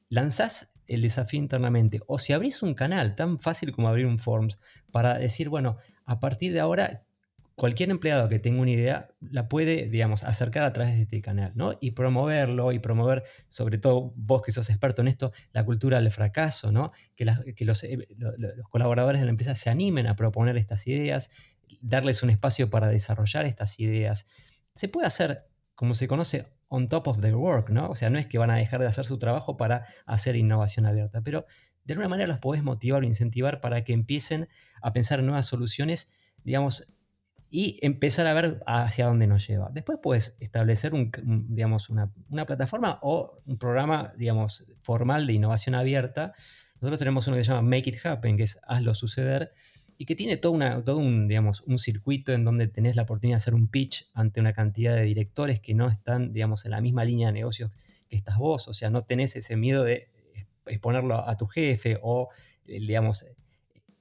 lanzás 0.10 0.77
el 0.88 1.02
desafío 1.02 1.40
internamente 1.40 2.02
o 2.08 2.20
si 2.20 2.34
abrís 2.34 2.64
un 2.64 2.74
canal 2.74 3.16
tan 3.16 3.40
fácil 3.40 3.72
como 3.72 3.90
abrir 3.90 4.06
un 4.06 4.20
Forms 4.20 4.60
para 4.92 5.18
decir, 5.18 5.50
bueno, 5.50 5.78
a 6.06 6.20
partir 6.20 6.54
de 6.54 6.60
ahora 6.60 7.04
cualquier 7.58 7.90
empleado 7.90 8.30
que 8.30 8.38
tenga 8.38 8.62
una 8.62 8.70
idea 8.70 9.10
la 9.20 9.50
puede, 9.50 9.90
digamos, 9.90 10.24
acercar 10.24 10.64
a 10.64 10.74
través 10.74 10.96
de 10.96 11.02
este 11.02 11.22
canal, 11.22 11.54
¿no? 11.56 11.76
Y 11.82 11.92
promoverlo 11.92 12.72
y 12.72 12.78
promover, 12.78 13.24
sobre 13.48 13.80
todo 13.80 14.14
vos 14.16 14.44
que 14.44 14.52
sos 14.52 14.70
experto 14.70 15.02
en 15.02 15.08
esto, 15.08 15.34
la 15.54 15.66
cultura 15.66 16.00
del 16.00 16.12
fracaso, 16.12 16.72
¿no? 16.72 16.92
Que, 17.16 17.24
eh, 17.24 17.66
los, 17.66 17.84
colaboradores 18.70 19.22
de 19.22 19.26
la 19.26 19.32
empresa 19.32 19.56
se 19.56 19.72
animen 19.72 20.06
a 20.06 20.16
proponer 20.16 20.56
estas 20.56 20.86
ideas, 20.86 21.32
darles 21.82 22.22
un 22.22 22.30
espacio 22.30 22.70
para 22.70 22.90
desarrollar 22.90 23.46
estas 23.46 23.80
ideas. 23.80 24.28
Se 24.76 24.88
puede 24.88 25.08
hacer, 25.08 25.48
como 25.74 25.96
se 25.96 26.08
conoce, 26.08 26.46
on 26.70 26.90
top 26.90 27.08
of 27.08 27.22
their 27.22 27.36
work, 27.36 27.70
¿no? 27.70 27.90
O 27.90 27.96
sea, 27.96 28.10
no 28.10 28.20
es 28.20 28.28
que 28.28 28.38
van 28.38 28.50
a 28.50 28.56
dejar 28.56 28.82
de 28.82 28.88
hacer 28.88 29.06
su 29.06 29.18
trabajo 29.20 29.58
para 29.58 29.86
hacer 30.06 30.36
innovación 30.36 30.86
abierta, 30.86 31.22
pero 31.22 31.46
de 31.86 31.94
alguna 31.94 32.10
manera 32.10 32.28
los 32.28 32.40
podés 32.40 32.64
motivar 32.64 33.04
o 33.04 33.06
incentivar 33.06 33.62
para 33.62 33.84
que 33.84 33.94
empiecen 33.94 34.50
a 34.82 34.92
pensar 34.92 35.20
en 35.20 35.28
nuevas 35.28 35.46
soluciones, 35.46 36.12
digamos, 36.44 36.94
y 37.50 37.80
empezar 37.82 38.28
a 38.28 38.34
ver 38.34 38.60
hacia 38.68 39.06
dónde 39.06 39.26
nos 39.26 39.48
lleva. 39.48 39.70
Después 39.72 40.00
puedes 40.02 40.36
establecer 40.42 40.92
digamos, 41.24 41.90
una, 41.90 42.12
plataforma 42.46 43.00
o 43.02 43.40
un 43.46 43.58
programa 43.58 44.14
digamos, 44.18 44.66
formal 44.82 45.28
de 45.28 45.34
innovación 45.34 45.76
abierta. 45.76 46.34
Nosotros 46.76 47.00
tenemos 47.00 47.26
uno 47.28 47.38
que 47.38 47.46
se 47.46 47.52
llama 47.52 47.62
Make 47.62 47.90
It 47.92 48.06
Happen, 48.06 48.36
que 48.36 48.44
es 48.44 48.60
hazlo 48.68 48.94
suceder, 48.94 49.54
y 49.98 50.06
que 50.06 50.16
tiene 50.16 50.38
todo, 50.38 50.52
una, 50.52 50.84
todo 50.84 50.98
un, 50.98 51.28
digamos, 51.28 51.62
un 51.62 51.80
circuito 51.80 52.32
en 52.34 52.44
donde 52.44 52.68
tenés 52.68 52.96
la 52.96 53.04
oportunidad 53.04 53.38
de 53.38 53.42
hacer 53.42 53.56
un 53.56 53.68
pitch 53.68 54.10
ante 54.14 54.40
una 54.40 54.54
cantidad 54.54 54.96
de 54.96 55.04
directores 55.04 55.60
que 55.60 55.74
no 55.74 55.88
están 55.88 56.34
digamos, 56.34 56.66
en 56.66 56.72
la 56.72 56.82
misma 56.82 57.04
línea 57.04 57.28
de 57.28 57.34
negocios 57.34 57.76
que 58.08 58.16
estás 58.16 58.38
vos. 58.38 58.68
O 58.68 58.74
sea, 58.74 58.90
no 58.90 59.02
tenés 59.02 59.36
ese 59.36 59.58
miedo 59.58 59.84
de 59.84 60.10
exponerlo 60.68 61.28
a 61.28 61.36
tu 61.38 61.48
jefe 61.48 61.98
o, 62.02 62.30
eh, 62.66 62.80
digamos, 62.80 63.26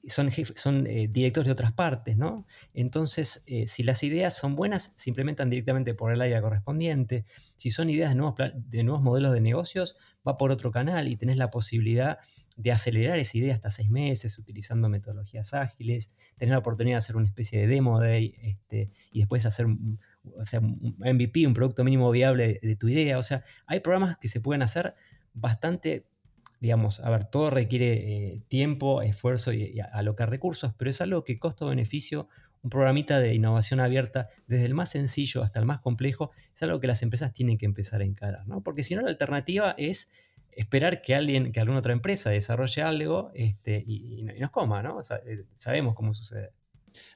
son, 0.09 0.31
son 0.55 0.87
eh, 0.87 1.09
directores 1.11 1.47
de 1.47 1.53
otras 1.53 1.73
partes, 1.73 2.17
¿no? 2.17 2.47
Entonces, 2.75 3.43
eh, 3.47 3.67
si 3.67 3.83
las 3.83 4.03
ideas 4.03 4.37
son 4.37 4.55
buenas, 4.55 4.93
se 4.97 5.11
implementan 5.11 5.51
directamente 5.51 5.95
por 5.95 6.13
el 6.13 6.21
área 6.21 6.41
correspondiente. 6.41 7.25
Si 7.57 7.71
son 7.71 7.91
ideas 7.91 8.11
de 8.11 8.17
nuevos, 8.17 8.35
de 8.55 8.83
nuevos 8.85 9.03
modelos 9.03 9.33
de 9.33 9.41
negocios, 9.41 9.97
va 10.27 10.37
por 10.37 10.51
otro 10.51 10.71
canal 10.71 11.09
y 11.09 11.17
tenés 11.17 11.39
la 11.39 11.51
posibilidad 11.51 12.19
de 12.57 12.73
acelerar 12.73 13.19
esa 13.19 13.37
idea 13.37 13.55
hasta 13.55 13.71
seis 13.71 13.91
meses 13.91 14.39
utilizando 14.39 14.89
metodologías 14.89 15.53
ágiles, 15.53 16.15
tener 16.37 16.53
la 16.53 16.59
oportunidad 16.59 16.95
de 16.95 16.99
hacer 16.99 17.17
una 17.17 17.27
especie 17.27 17.61
de 17.61 17.67
demo 17.67 18.01
day 18.01 18.35
este, 18.43 18.91
y 19.13 19.21
después 19.21 19.45
hacer 19.45 19.67
un, 19.67 20.01
MVP, 20.99 21.47
un 21.47 21.55
producto 21.55 21.85
mínimo 21.85 22.11
viable 22.11 22.59
de 22.63 22.77
tu 22.77 22.89
idea. 22.89 23.19
O 23.19 23.23
sea, 23.23 23.45
hay 23.67 23.81
programas 23.81 24.17
que 24.17 24.29
se 24.29 24.41
pueden 24.41 24.63
hacer 24.63 24.95
bastante 25.35 26.07
digamos, 26.61 27.01
a 27.01 27.11
ver, 27.11 27.25
todo 27.25 27.51
requiere 27.51 27.93
eh, 27.93 28.43
tiempo, 28.49 29.03
esfuerzo 29.03 29.53
y, 29.53 29.79
alocar 29.93 30.31
recursos, 30.31 30.73
pero 30.77 30.91
es 30.91 31.01
algo 31.01 31.23
que 31.23 31.39
costo-beneficio, 31.39 32.29
un 32.63 32.71
programita 32.71 33.21
de 33.21 33.35
innovación 33.35 33.79
abierta, 33.79 34.29
desde 34.47 34.65
el 34.65 34.75
más 34.75 34.91
sencillo 34.91 35.43
hasta 35.43 35.61
el 35.61 35.67
más 35.67 35.81
complejo, 35.81 36.31
es 36.55 36.63
algo 36.63 36.81
que 36.81 36.87
las 36.87 37.03
empresas 37.03 37.33
tienen 37.33 37.59
que 37.59 37.67
empezar 37.67 38.01
a 38.01 38.05
encarar, 38.05 38.49
¿no? 38.49 38.63
Porque 38.63 38.83
si 38.83 38.95
no, 38.95 39.03
la 39.03 39.11
alternativa 39.11 39.75
es 39.77 40.13
esperar 40.57 41.03
que 41.03 41.15
alguien, 41.15 41.53
que 41.53 41.61
alguna 41.61 41.79
otra 41.79 41.93
empresa 41.93 42.31
desarrolle 42.31 42.83
algo 42.83 43.31
este, 43.35 43.83
y, 43.87 44.25
nos 44.41 44.51
coma, 44.51 44.83
¿no? 44.83 45.01
Eh, 45.01 45.45
sabemos 45.55 45.95
cómo 45.95 46.15
sucede. 46.15 46.51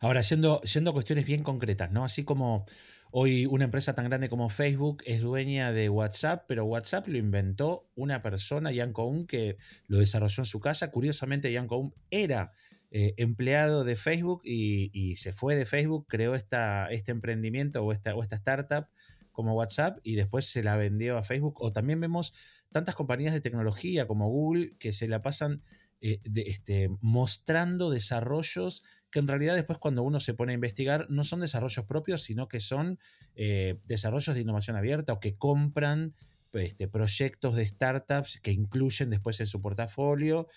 Ahora, 0.01 0.21
yendo, 0.21 0.61
yendo 0.63 0.93
cuestiones 0.93 1.25
bien 1.25 1.43
concretas, 1.43 1.91
¿no? 1.91 2.05
Así 2.05 2.23
como 2.23 2.65
Hoy 3.13 3.47
una 3.47 3.65
empresa 3.65 3.93
tan 3.93 4.09
grande 4.09 4.29
como 4.29 4.49
Facebook 4.49 5.03
es 5.05 5.21
dueña 5.21 5.73
de 5.73 5.89
WhatsApp, 5.89 6.45
pero 6.47 6.65
WhatsApp 6.65 7.09
lo 7.09 7.19
inventó 7.19 7.91
una 7.97 8.23
persona, 8.23 8.71
Jan 8.73 8.93
Koum, 8.93 9.27
que 9.27 9.57
lo 9.89 9.99
desarrolló 9.99 10.43
en 10.43 10.47
su 10.47 10.61
casa. 10.61 10.93
Curiosamente, 10.93 11.53
Jan 11.53 11.67
Koum 11.67 11.91
era 12.11 12.53
eh, 12.93 13.15
empleado 13.17 13.83
de 13.83 13.97
Facebook 13.97 14.43
y, 14.45 15.17
se 15.17 15.33
fue 15.33 15.57
de 15.57 15.65
Facebook, 15.65 16.07
creó 16.09 16.37
esta, 16.37 16.87
este 16.91 17.11
emprendimiento 17.11 17.85
o 17.85 17.91
esta, 17.91 18.15
o 18.15 18.23
esta 18.23 18.37
startup 18.37 18.87
como 19.33 19.55
WhatsApp 19.55 19.99
y 20.05 20.15
después 20.15 20.47
se 20.47 20.63
la 20.63 20.77
vendió 20.77 21.19
a 21.19 21.25
Facebook. 21.25 21.61
O 21.61 21.73
también 21.73 22.01
vemos 22.01 22.33
tantas 22.71 22.95
compañías 22.95 23.35
de 23.35 23.41
tecnología 23.41 24.07
como 24.07 24.29
Google 24.29 24.77
que 24.79 24.93
se 24.93 25.09
la 25.09 25.23
pasan 25.23 25.62
eh, 26.00 26.21
este, 26.35 26.89
mostrando 27.00 27.91
desarrollos 27.91 28.85
que 29.11 29.19
en 29.19 29.29
realidad 29.29 29.55
después 29.55 29.79
cuando 29.79 30.03
uno 30.03 30.21
se 30.21 30.35
pone 30.35 30.53
a 30.53 30.55
investigar 30.55 31.07
no 31.11 31.25
son 31.25 31.41
desarrollos 31.41 31.85
propios, 31.85 32.23
sino 32.23 32.49
que 32.49 32.61
son 32.61 32.99
eh, 33.35 33.81
desarrollos 33.85 34.35
de 34.35 34.41
innovación 34.41 34.77
abierta 34.77 35.12
o 35.12 35.21
que 35.21 35.37
compran 35.37 36.15
este, 36.53 36.89
proyectos 36.89 37.55
de 37.55 37.67
startups 37.67 38.41
que 38.41 38.53
incluyen 38.53 39.11
después 39.11 39.41
en 39.41 39.47
su 39.47 39.61
portafolio. 39.61 40.49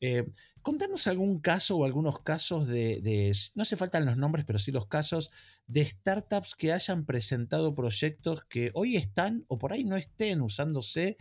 Eh, 0.00 0.24
contanos 0.62 1.06
algún 1.06 1.40
caso 1.40 1.76
o 1.76 1.84
algunos 1.84 2.20
casos 2.20 2.66
de, 2.66 3.00
de, 3.02 3.32
no 3.54 3.62
hace 3.62 3.76
falta 3.76 4.00
los 4.00 4.16
nombres, 4.16 4.44
pero 4.46 4.58
sí 4.58 4.72
los 4.72 4.86
casos 4.86 5.30
de 5.66 5.84
startups 5.84 6.54
que 6.54 6.72
hayan 6.72 7.04
presentado 7.04 7.74
proyectos 7.74 8.44
que 8.44 8.70
hoy 8.74 8.96
están 8.96 9.44
o 9.48 9.58
por 9.58 9.72
ahí 9.72 9.84
no 9.84 9.96
estén 9.96 10.40
usándose 10.40 11.18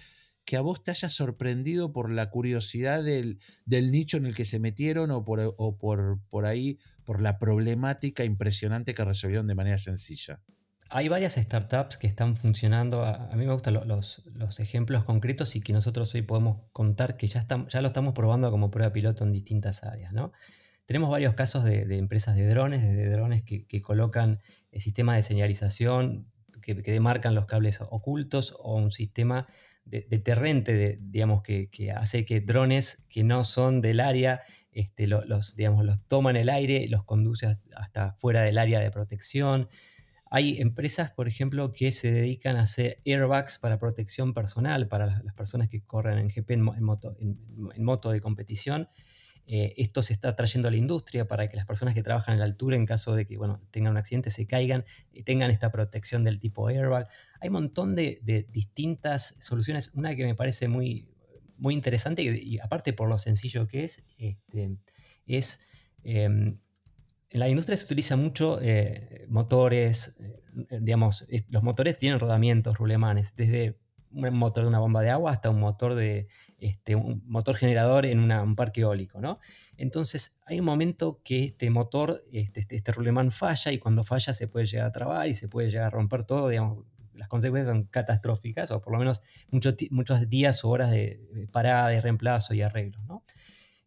que 0.47 0.55
a 0.55 0.61
vos 0.61 0.81
te 0.81 0.91
haya 0.91 1.09
sorprendido 1.09 1.91
por 1.91 2.09
la 2.09 2.29
curiosidad 2.29 3.03
del, 3.03 3.37
nicho 3.67 4.15
en 4.15 4.25
el 4.25 4.33
que 4.33 4.45
se 4.45 4.59
metieron 4.59 5.11
o, 5.11 5.25
por, 5.25 5.57
por, 5.77 6.21
por 6.29 6.45
ahí, 6.45 6.79
por 7.03 7.21
la 7.21 7.37
problemática 7.37 8.23
impresionante 8.23 8.95
que 8.95 9.03
resolvieron 9.03 9.45
de 9.45 9.55
manera 9.55 9.77
sencilla? 9.77 10.39
Hay 10.89 11.09
varias 11.09 11.35
startups 11.35 11.97
que 11.97 12.07
están 12.07 12.37
funcionando. 12.37 13.03
A, 13.03 13.35
mí 13.35 13.45
me 13.45 13.51
gustan 13.51 13.73
los, 13.73 14.23
ejemplos 14.59 15.03
concretos 15.03 15.57
y 15.57 15.61
que 15.61 15.73
nosotros 15.73 16.15
hoy 16.15 16.21
podemos 16.21 16.61
contar 16.71 17.17
que 17.17 17.27
ya, 17.27 17.45
ya 17.67 17.81
lo 17.81 17.87
estamos 17.87 18.13
probando 18.13 18.49
como 18.49 18.71
prueba 18.71 18.93
piloto 18.93 19.25
en 19.25 19.33
distintas 19.33 19.83
áreas. 19.83 20.13
¿no? 20.13 20.31
Tenemos 20.85 21.09
varios 21.09 21.33
casos 21.33 21.65
de, 21.65 21.97
empresas 21.97 22.37
de 22.37 22.47
drones, 22.47 22.83
de 22.83 23.09
drones 23.09 23.43
que, 23.43 23.81
colocan 23.81 24.39
el 24.71 24.79
sistemas 24.79 25.17
de 25.17 25.23
señalización 25.23 26.31
que, 26.61 26.81
que 26.81 26.93
demarcan 26.93 27.35
los 27.35 27.47
cables 27.47 27.81
ocultos 27.81 28.55
o 28.57 28.77
un 28.77 28.91
sistema 28.91 29.45
deterrente, 29.89 30.73
de, 30.73 30.97
digamos, 31.01 31.41
que, 31.41 31.69
hace 31.95 32.25
que 32.25 32.41
drones 32.41 33.05
que 33.09 33.23
no 33.23 33.43
son 33.43 33.81
del 33.81 33.99
área 33.99 34.41
este, 34.71 35.07
los, 35.07 35.55
digamos, 35.55 35.85
los 35.85 36.05
toman 36.07 36.35
el 36.35 36.49
aire, 36.49 36.87
los 36.87 37.03
conduce 37.03 37.57
hasta 37.75 38.13
fuera 38.13 38.43
del 38.43 38.57
área 38.57 38.79
de 38.79 38.91
protección. 38.91 39.69
Hay 40.29 40.61
empresas, 40.61 41.11
por 41.11 41.27
ejemplo, 41.27 41.73
que 41.73 41.91
se 41.91 42.11
dedican 42.11 42.57
a 42.57 42.61
hacer 42.61 43.01
airbags 43.05 43.57
para 43.59 43.79
protección 43.79 44.33
personal 44.33 44.87
para 44.87 45.07
las, 45.23 45.33
personas 45.33 45.69
que 45.69 45.83
corren 45.83 46.19
en 46.19 46.27
GP 46.27 46.51
en, 46.51 46.61
moto, 46.61 47.17
en 47.19 47.83
moto 47.83 48.11
de 48.11 48.21
competición. 48.21 48.89
Eh, 49.49 49.73
esto 49.77 50.01
se 50.01 50.11
está 50.11 50.35
trayendo 50.35 50.67
a 50.67 50.71
la 50.71 50.77
industria 50.77 51.25
para 51.25 51.47
que 51.47 51.55
las 51.55 51.65
personas 51.65 51.93
que 51.93 52.03
trabajan 52.03 52.33
en 52.33 52.39
la 52.39 52.45
altura, 52.45 52.75
en 52.75 52.85
caso 52.85 53.15
de 53.15 53.25
que 53.25 53.37
bueno, 53.37 53.61
tengan 53.71 53.91
un 53.91 53.97
accidente, 53.97 54.29
se 54.29 54.45
caigan 54.45 54.83
y 55.13 55.23
tengan 55.23 55.49
esta 55.51 55.71
protección 55.71 56.25
del 56.25 56.37
tipo 56.37 56.67
airbag. 56.67 57.07
Hay 57.39 57.47
un 57.47 57.53
montón 57.53 57.95
de, 57.95 58.19
distintas 58.51 59.37
soluciones. 59.39 59.93
Una 59.93 60.15
que 60.15 60.25
me 60.25 60.35
parece 60.35 60.67
muy, 60.67 61.09
muy 61.57 61.73
interesante 61.73 62.23
y, 62.23 62.59
aparte 62.59 62.91
por 62.91 63.07
lo 63.07 63.17
sencillo 63.17 63.67
que 63.69 63.85
es, 63.85 64.05
este, 64.17 64.75
es 65.25 65.63
em, 66.03 66.59
en 67.29 67.39
la 67.39 67.47
industria 67.49 67.77
se 67.77 67.85
utiliza 67.85 68.17
mucho 68.17 68.59
eh, 68.61 69.25
motores, 69.29 70.17
eh, 70.19 70.79
digamos, 70.81 71.25
los 71.49 71.63
motores 71.63 71.97
tienen 71.97 72.19
rodamientos, 72.19 72.77
rulemanes, 72.77 73.33
desde 73.35 73.79
un 74.11 74.37
motor 74.37 74.63
de 74.63 74.69
una 74.69 74.79
bomba 74.79 75.01
de 75.01 75.09
agua 75.09 75.31
hasta 75.31 75.49
un 75.49 75.59
motor 75.59 75.95
de 75.95 76.27
este, 76.59 76.95
un 76.95 77.23
motor 77.25 77.55
generador 77.55 78.05
en 78.05 78.31
un 78.31 78.55
parque 78.55 78.81
eólico, 78.81 79.19
¿no? 79.21 79.39
Entonces 79.77 80.39
hay 80.45 80.59
un 80.59 80.65
momento 80.65 81.21
que 81.23 81.45
este 81.45 81.69
motor, 81.69 82.23
este, 82.31 82.61
este, 82.61 82.75
este, 82.75 82.91
rulemán 82.91 83.31
falla 83.31 83.71
y 83.71 83.77
cuando 83.77 84.03
falla 84.03 84.33
se 84.33 84.47
puede 84.47 84.65
llegar 84.65 84.87
a 84.87 84.91
trabar 84.91 85.27
y 85.27 85.35
se 85.35 85.47
puede 85.47 85.69
llegar 85.69 85.87
a 85.87 85.89
romper 85.91 86.23
todo, 86.23 86.49
digamos, 86.49 86.85
las 87.13 87.27
consecuencias 87.27 87.75
son 87.75 87.85
catastróficas 87.85 88.71
o 88.71 88.81
por 88.81 88.93
lo 88.93 88.99
menos 88.99 89.21
muchos, 89.49 89.75
muchos 89.89 90.29
días 90.29 90.63
o 90.63 90.69
horas 90.69 90.91
de 90.91 91.47
parada, 91.51 91.89
de 91.89 92.01
reemplazo 92.01 92.53
y 92.53 92.61
arreglo, 92.61 93.01
¿no? 93.03 93.23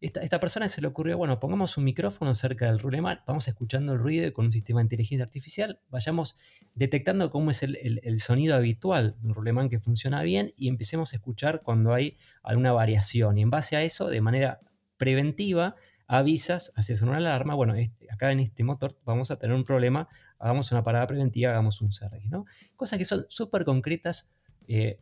Esta, 0.01 0.41
persona 0.41 0.67
se 0.69 0.81
le 0.81 0.87
ocurrió, 0.87 1.19
bueno, 1.19 1.39
pongamos 1.39 1.77
un 1.77 1.85
micrófono 1.85 2.33
cerca 2.33 2.65
del 2.65 2.79
rulemán, 2.79 3.21
vamos 3.27 3.47
escuchando 3.49 3.93
el 3.93 3.99
ruido 3.99 4.33
con 4.33 4.47
un 4.47 4.53
sistema 4.53 4.81
de 4.81 4.85
inteligencia 4.85 5.23
artificial 5.23 5.79
vayamos 5.91 6.39
detectando 6.75 7.31
cómo 7.31 7.51
es 7.51 7.63
el, 7.63 8.21
sonido 8.21 8.57
habitual 8.57 9.17
de 9.21 9.29
un 9.29 9.35
rulemán 9.35 9.69
que 9.69 9.79
funciona 9.79 10.23
bien 10.23 10.55
y 10.57 10.69
empecemos 10.69 11.13
a 11.13 11.17
escuchar 11.17 11.61
cuando 11.63 11.93
hay 11.93 12.17
alguna 12.43 12.73
variación. 12.73 13.37
Y 13.37 13.43
en 13.43 13.51
base 13.51 13.77
a 13.77 13.83
eso, 13.83 14.09
de 14.09 14.23
manera 14.23 14.61
preventiva, 14.97 15.77
avisas, 16.07 16.73
haces 16.77 17.03
una 17.03 17.19
alarma, 17.19 17.55
bueno, 17.55 17.75
este, 17.75 18.11
acá 18.11 18.33
en 18.33 18.41
este 18.41 18.65
motor 18.65 18.99
vamos 19.05 19.31
a 19.31 19.39
tener 19.39 19.55
un 19.55 19.65
problema, 19.65 20.09
hagamos 20.39 20.73
una 20.73 20.83
parada 20.83 21.07
preventiva, 21.07 21.51
hagamos 21.51 21.83
un 21.83 21.91
CRI, 21.91 22.29
¿no? 22.29 22.47
Cosas 22.75 22.99
que 22.99 23.05
son 23.05 23.27
súper 23.29 23.67
concretas 23.67 24.31
eh, 24.67 24.99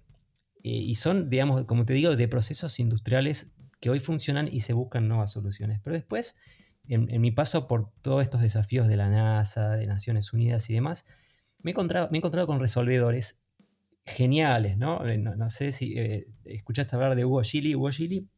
eh, 0.65 0.71
y 0.71 0.97
son, 0.97 1.31
digamos, 1.31 1.65
como 1.67 1.85
te 1.85 1.93
digo, 1.93 2.17
de 2.17 2.27
procesos 2.27 2.81
industriales 2.81 3.55
que 3.81 3.91
hoy 3.91 4.01
funcionan 4.01 4.49
y 4.51 4.61
se 4.61 4.73
buscan 4.73 5.09
nuevas 5.09 5.33
soluciones. 5.33 5.81
Pero 5.83 5.95
después, 5.95 6.37
en, 6.89 7.21
mi 7.21 7.31
paso 7.31 7.69
por 7.69 7.93
todos 8.03 8.23
estos 8.23 8.41
desafíos 8.41 8.89
de 8.89 8.97
la 8.97 9.09
NASA, 9.09 9.77
de 9.77 9.87
Naciones 9.87 10.33
Unidas 10.33 10.69
y 10.71 10.75
demás, 10.75 11.07
me 11.63 11.71
he 11.71 11.73
encontrado, 11.73 12.47
con 12.47 12.61
resolvedores 12.61 13.45
geniales, 14.05 14.79
¿no? 14.79 15.07
Eh, 15.07 15.19
no, 15.19 15.51
sé 15.51 15.73
si 15.73 15.99
eh, 15.99 16.29
escuchaste 16.45 16.97
hablar 16.97 17.15
de 17.15 17.25
Hugo 17.25 17.43
Gili. 17.43 17.75
Hugo 17.75 17.91
Gili 17.91 18.29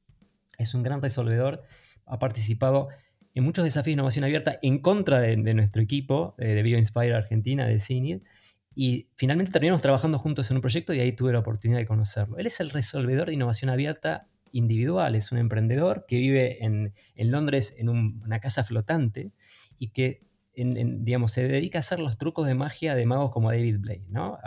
es 0.59 0.75
un 0.75 0.83
gran 0.83 1.01
resolvedor, 1.01 1.63
ha 2.07 2.19
participado 2.19 2.89
en 3.35 3.45
muchos 3.45 3.65
desafíos 3.65 3.87
de 3.87 3.93
innovación 3.93 4.25
abierta 4.25 4.59
en 4.63 4.81
contra 4.81 5.21
de, 5.21 5.37
nuestro 5.37 5.81
equipo 5.81 6.35
eh, 6.39 6.49
de 6.49 6.63
BioInspire 6.63 7.15
Argentina, 7.15 7.67
de 7.67 7.79
CINID, 7.79 8.23
y 8.75 9.09
finalmente 9.17 9.53
terminamos 9.53 9.83
trabajando 9.83 10.19
juntos 10.19 10.51
en 10.51 10.57
un 10.57 10.61
proyecto 10.61 10.93
y 10.93 11.01
ahí 11.01 11.13
tuve 11.13 11.33
la 11.33 11.41
oportunidad 11.41 11.79
de 11.79 11.87
conocerlo. 11.87 12.39
Él 12.39 12.47
es 12.47 12.61
el 12.61 12.71
resolvedor 12.71 13.29
de 13.29 13.35
innovación 13.35 13.71
abierta 13.71 14.29
individual, 14.53 15.15
es 15.15 15.33
un 15.33 15.39
emprendedor 15.39 16.05
que 16.07 16.19
vive 16.19 16.65
en, 16.65 16.93
Londres 17.17 17.75
en 17.79 17.89
una 17.89 18.41
casa 18.41 18.65
flotante 18.65 19.33
y 19.79 19.89
que 19.89 20.29
digamos, 20.55 21.33
se 21.33 21.47
dedica 21.47 21.79
a 21.79 21.81
hacer 21.81 22.01
los 22.01 22.19
trucos 22.19 22.47
de 22.47 22.55
magia 22.55 22.95
de 22.95 23.07
magos 23.07 23.31
como 23.31 23.51
David 23.51 23.79
Blaine. 23.79 24.07
¿no? 24.09 24.39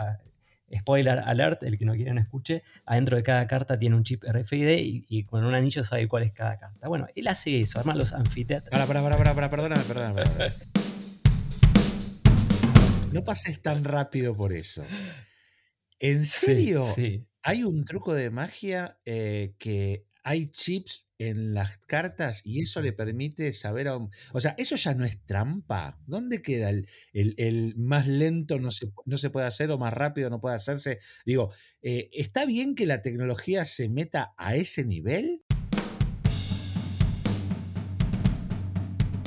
spoiler 0.76 1.20
alert, 1.20 1.62
el 1.62 1.78
que 1.78 1.84
no 1.84 1.94
quiera 1.94 2.12
no 2.12 2.20
escuche, 2.20 2.64
adentro 2.84 3.16
de 3.16 3.22
cada 3.22 3.46
carta 3.46 3.78
tiene 3.78 3.96
un 3.96 4.02
chip 4.02 4.24
RFID 4.24 5.04
y, 5.08 5.24
con 5.24 5.44
un 5.44 5.54
anillo 5.54 5.84
sabe 5.84 6.08
cuál 6.08 6.24
es 6.24 6.32
cada 6.32 6.58
carta. 6.58 6.88
Bueno, 6.88 7.06
él 7.14 7.28
hace 7.28 7.60
eso, 7.60 7.78
arma 7.78 7.94
los 7.94 8.12
anfiteatros. 8.12 8.70
Para, 8.70 8.86
para, 8.86 9.02
para, 9.02 9.16
para, 9.16 9.34
para, 9.34 9.50
perdóname, 9.50 9.82
perdóname. 9.84 10.22
No 13.12 13.22
pases 13.22 13.62
tan 13.62 13.84
rápido 13.84 14.36
por 14.36 14.52
eso. 14.52 14.84
¿En 16.00 16.24
serio? 16.24 16.82
sí 16.82 17.24
hay 17.44 17.62
un 17.62 17.84
truco 17.84 18.14
de 18.14 18.30
magia 18.30 18.98
eh, 19.04 19.54
que 19.58 20.06
hay 20.22 20.46
chips 20.46 21.10
en 21.18 21.52
las 21.52 21.76
cartas 21.76 22.40
y 22.42 22.62
eso 22.62 22.80
le 22.80 22.94
permite 22.94 23.52
saber 23.52 23.88
a 23.88 23.98
un... 23.98 24.10
O 24.32 24.40
sea, 24.40 24.54
eso 24.56 24.76
ya 24.76 24.94
no 24.94 25.04
es 25.04 25.22
trampa. 25.26 26.00
¿Dónde 26.06 26.40
queda 26.40 26.70
el, 26.70 27.74
más 27.76 28.08
lento 28.08 28.58
no 28.58 28.70
se, 28.70 28.90
no 29.04 29.18
se, 29.18 29.28
puede 29.28 29.46
hacer 29.46 29.70
o 29.70 29.76
más 29.76 29.92
rápido 29.92 30.30
no 30.30 30.40
puede 30.40 30.56
hacerse? 30.56 31.00
Digo, 31.26 31.52
eh, 31.82 32.08
¿está 32.14 32.46
bien 32.46 32.74
que 32.74 32.86
la 32.86 33.02
tecnología 33.02 33.66
se 33.66 33.90
meta 33.90 34.32
a 34.38 34.56
ese 34.56 34.86
nivel? 34.86 35.42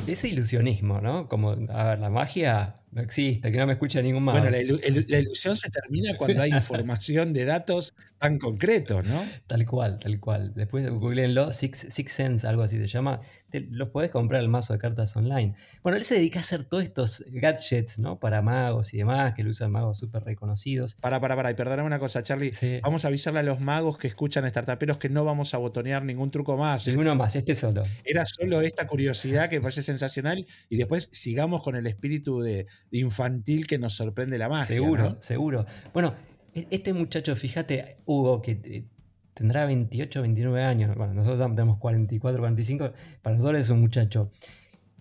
ese 0.07 0.29
ilusionismo, 0.29 1.01
¿no? 1.01 1.27
Como, 1.27 1.51
a 1.51 1.83
ver, 1.83 1.99
la 1.99 2.09
magia 2.09 2.73
no 2.97 3.03
existe, 3.03 3.51
que 3.51 3.57
no 3.57 3.67
me 3.67 3.73
escucha 3.73 4.01
ningún 4.01 4.23
más. 4.23 4.41
Bueno, 4.41 4.49
la, 4.49 5.19
ilusión 5.19 5.55
se 5.55 5.69
termina 5.69 6.17
cuando 6.17 6.41
hay 6.41 6.51
información 6.51 7.31
de 7.31 7.45
datos 7.45 7.93
tan 8.17 8.39
concretos, 8.39 9.05
¿no? 9.05 9.23
Tal 9.45 9.65
cual, 9.67 9.99
tal 9.99 10.19
cual. 10.19 10.53
Después 10.55 10.89
googleenlo, 10.89 11.53
Six, 11.53 11.87
Six 11.91 12.11
Sense, 12.11 12.47
algo 12.47 12.63
así 12.63 12.77
se 12.77 12.87
llama. 12.87 13.21
los 13.51 13.89
podés 13.89 14.09
comprar 14.09 14.41
el 14.41 14.49
mazo 14.49 14.73
de 14.73 14.79
cartas 14.79 15.15
online. 15.15 15.55
Bueno, 15.83 15.97
él 15.97 16.05
se 16.05 16.15
dedica 16.15 16.39
a 16.39 16.41
hacer 16.41 16.65
todos 16.65 16.83
estos 16.83 17.23
gadgets, 17.27 17.99
¿no? 17.99 18.19
Para 18.19 18.41
magos 18.41 18.95
y 18.95 18.97
demás, 18.97 19.33
que 19.35 19.43
lo 19.43 19.51
usan 19.51 19.71
magos 19.71 19.99
súper 19.99 20.23
reconocidos. 20.23 20.95
Para, 20.95 21.21
para, 21.21 21.35
para, 21.35 21.51
y 21.51 21.53
perdóname 21.53 21.85
una 21.85 21.99
cosa, 21.99 22.23
Charlie. 22.23 22.51
Vamos 22.81 23.05
a 23.05 23.09
avisarle 23.09 23.41
a 23.41 23.43
los 23.43 23.59
magos 23.59 23.99
que 23.99 24.07
escuchan 24.07 24.49
startuperos 24.49 24.97
que 24.97 25.09
no 25.09 25.23
vamos 25.23 25.53
a 25.53 25.59
botonear 25.59 26.03
ningún 26.03 26.31
truco 26.31 26.57
más. 26.57 26.87
Ninguno 26.87 27.13
más, 27.13 27.35
este 27.35 27.53
solo. 27.53 27.83
Era 28.03 28.25
solo 28.25 28.61
esta 28.61 28.87
curiosidad 28.87 29.49
que 29.49 29.61
parece 29.61 29.83
sensacional 29.83 30.47
y 30.67 30.77
después 30.77 31.09
sigamos 31.11 31.61
con 31.61 31.75
el 31.75 31.85
espíritu 31.85 32.41
de, 32.41 32.65
infantil 32.91 33.67
que 33.67 33.77
nos 33.77 33.93
sorprende 33.93 34.37
la 34.37 34.49
magia. 34.49 34.65
Seguro, 34.65 35.17
seguro. 35.21 35.65
Bueno, 35.93 36.15
e, 36.53 36.67
este 36.71 36.93
muchacho, 36.93 37.35
fíjate, 37.35 37.97
Hugo, 38.05 38.41
que 38.41 38.61
eh, 38.63 38.85
tendrá 39.33 39.65
28, 39.65 40.21
29 40.21 40.63
años, 40.63 40.95
bueno, 40.95 41.13
nosotros 41.13 41.55
tenemos 41.55 41.77
44, 41.77 42.39
45, 42.39 42.93
para 43.21 43.35
nosotros 43.35 43.61
es 43.61 43.69
un 43.69 43.81
muchacho. 43.81 44.31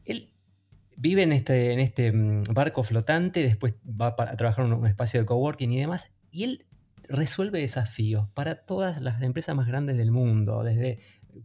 Él 0.04 0.30
vive 0.96 1.22
en 1.22 1.32
este, 1.32 1.72
en 1.72 1.80
este 1.80 2.12
mm, 2.12 2.42
barco 2.52 2.82
flotante, 2.82 3.40
después 3.42 3.74
va 3.84 4.14
a 4.18 4.36
trabajar 4.36 4.66
en 4.66 4.72
un 4.72 4.86
espacio 4.86 5.20
de 5.20 5.26
coworking 5.26 5.72
y 5.72 5.80
demás, 5.80 6.18
y 6.30 6.44
él 6.44 6.66
resuelve 7.08 7.60
desafíos 7.60 8.28
para 8.34 8.56
todas 8.56 9.00
las 9.00 9.22
empresas 9.22 9.54
más 9.54 9.68
grandes 9.68 9.96
del 9.96 10.10
mundo, 10.10 10.62
desde 10.64 10.98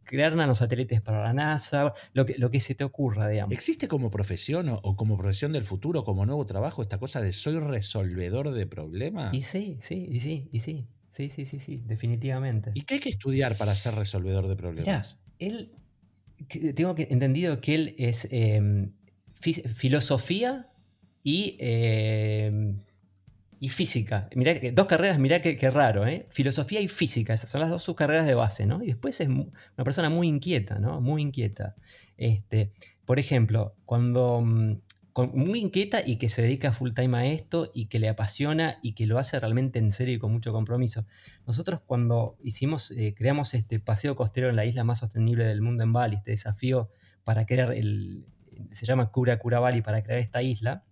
crear 0.04 0.36
nanosatélites 0.36 1.02
para 1.02 1.24
la 1.24 1.34
NASA, 1.34 1.94
lo 2.14 2.26
que, 2.26 2.38
lo 2.38 2.52
que 2.52 2.60
se 2.60 2.76
te 2.76 2.84
ocurra, 2.84 3.28
digamos. 3.28 3.54
¿Existe 3.54 3.88
como 3.88 4.12
profesión 4.12 4.70
o, 4.70 4.96
como 4.96 5.18
profesión 5.18 5.52
del 5.52 5.66
futuro, 5.66 6.04
como 6.04 6.26
nuevo 6.26 6.46
trabajo, 6.46 6.82
esta 6.82 6.98
cosa 6.98 7.22
de 7.22 7.34
soy 7.34 7.60
resolvedor 7.60 8.52
de 8.52 8.68
problemas? 8.68 9.34
Y 9.34 9.42
sí, 9.42 9.78
sí, 9.82 10.08
y 10.10 10.20
sí, 10.20 10.50
y 10.52 10.60
sí. 10.60 10.88
Sí, 11.12 11.30
sí, 11.30 11.46
sí, 11.46 11.60
sí, 11.60 11.84
definitivamente. 11.86 12.72
¿Y 12.74 12.84
qué 12.84 12.96
hay 12.96 13.00
que 13.02 13.10
estudiar 13.10 13.58
para 13.58 13.76
ser 13.76 13.96
resolvedor 13.96 14.48
de 14.48 14.56
problemas? 14.56 15.20
él, 15.40 15.74
tengo 16.76 16.96
entendido 16.98 17.60
que 17.60 17.76
él 17.76 17.96
es 17.98 18.30
em, 18.32 18.94
filosofía 19.74 20.70
y 21.24 21.58
em, 21.60 22.82
y 23.62 23.70
física. 23.70 24.28
Mirá, 24.36 24.56
dos 24.74 24.88
carreras, 24.88 25.20
mirá 25.20 25.40
qué, 25.40 25.70
raro, 25.70 26.08
¿eh? 26.08 26.26
Filosofía 26.30 26.82
y 26.82 26.88
física, 26.88 27.36
esas 27.36 27.48
son 27.48 27.62
las 27.62 27.70
dos 27.70 27.84
sus 27.84 27.96
carreras 27.96 28.26
de 28.26 28.34
base, 28.34 28.66
¿no? 28.66 28.82
Y 28.82 28.88
después 28.88 29.22
es 29.22 29.30
una 29.30 29.84
persona 29.84 30.10
muy 30.10 30.28
inquieta, 30.28 30.80
¿no? 30.80 31.00
Muy 31.00 31.22
inquieta. 31.22 31.76
Este, 32.18 32.74
por 33.06 33.20
ejemplo, 33.20 33.76
cuando... 33.86 34.42
Mm, 34.42 34.78
muy 35.34 35.60
inquieta 35.60 36.00
y 36.04 36.16
que 36.16 36.30
se 36.30 36.42
dedica 36.42 36.72
full 36.72 36.94
time 36.94 37.18
a 37.18 37.26
esto 37.26 37.70
y 37.74 37.88
que 37.88 38.00
le 38.00 38.08
apasiona 38.08 38.80
y 38.82 38.94
que 38.94 39.06
lo 39.06 39.20
hace 39.20 39.38
realmente 39.38 39.78
en 39.78 39.92
serio 39.92 40.16
y 40.16 40.20
con 40.20 40.32
mucho 40.32 40.54
compromiso. 40.54 41.06
Nosotros 41.46 41.82
cuando 41.86 42.38
hicimos, 42.42 42.92
eh, 42.92 43.14
creamos 43.14 43.54
este 43.54 43.82
paseo 43.82 44.16
costero 44.16 44.50
en 44.50 44.56
la 44.56 44.64
isla 44.64 44.86
más 44.86 45.00
sostenible 45.00 45.44
del 45.44 45.62
mundo 45.62 45.84
en 45.84 45.92
Bali, 45.92 46.16
este 46.16 46.32
desafío 46.32 46.92
para 47.26 47.46
crear 47.46 47.74
el, 47.74 48.26
se 48.72 48.86
llama 48.86 49.12
Cura 49.12 49.38
Cura 49.38 49.60
Bali, 49.60 49.82
para 49.82 50.02
crear 50.02 50.20
esta 50.20 50.42
isla, 50.42 50.86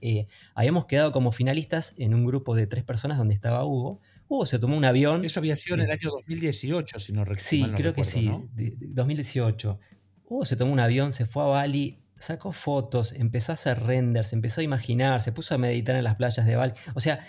eh, 0.00 0.26
habíamos 0.54 0.86
quedado 0.86 1.12
como 1.12 1.32
finalistas 1.32 1.94
en 1.98 2.14
un 2.14 2.24
grupo 2.24 2.54
de 2.54 2.66
tres 2.66 2.84
personas 2.84 3.18
donde 3.18 3.34
estaba 3.34 3.64
Hugo. 3.64 4.00
Hugo 4.28 4.46
se 4.46 4.58
tomó 4.58 4.76
un 4.76 4.84
avión. 4.84 5.24
Eso 5.24 5.40
había 5.40 5.56
sido 5.56 5.76
en 5.76 5.82
el 5.82 5.90
año 5.90 6.10
2018, 6.10 7.00
si 7.00 7.12
no 7.12 7.24
recuerdo. 7.24 7.42
Sí, 7.42 7.64
creo 7.76 7.94
que 7.94 8.04
sí, 8.04 8.30
2018. 8.54 9.78
Hugo 10.26 10.44
se 10.44 10.56
tomó 10.56 10.72
un 10.72 10.80
avión, 10.80 11.12
se 11.12 11.26
fue 11.26 11.42
a 11.42 11.46
Bali, 11.46 11.98
sacó 12.16 12.52
fotos, 12.52 13.12
empezó 13.12 13.52
a 13.52 13.54
hacer 13.54 13.82
renders, 13.82 14.32
empezó 14.32 14.60
a 14.60 14.64
imaginar, 14.64 15.22
se 15.22 15.32
puso 15.32 15.54
a 15.54 15.58
meditar 15.58 15.96
en 15.96 16.04
las 16.04 16.14
playas 16.14 16.46
de 16.46 16.56
Bali. 16.56 16.72
O 16.94 17.00
sea, 17.00 17.20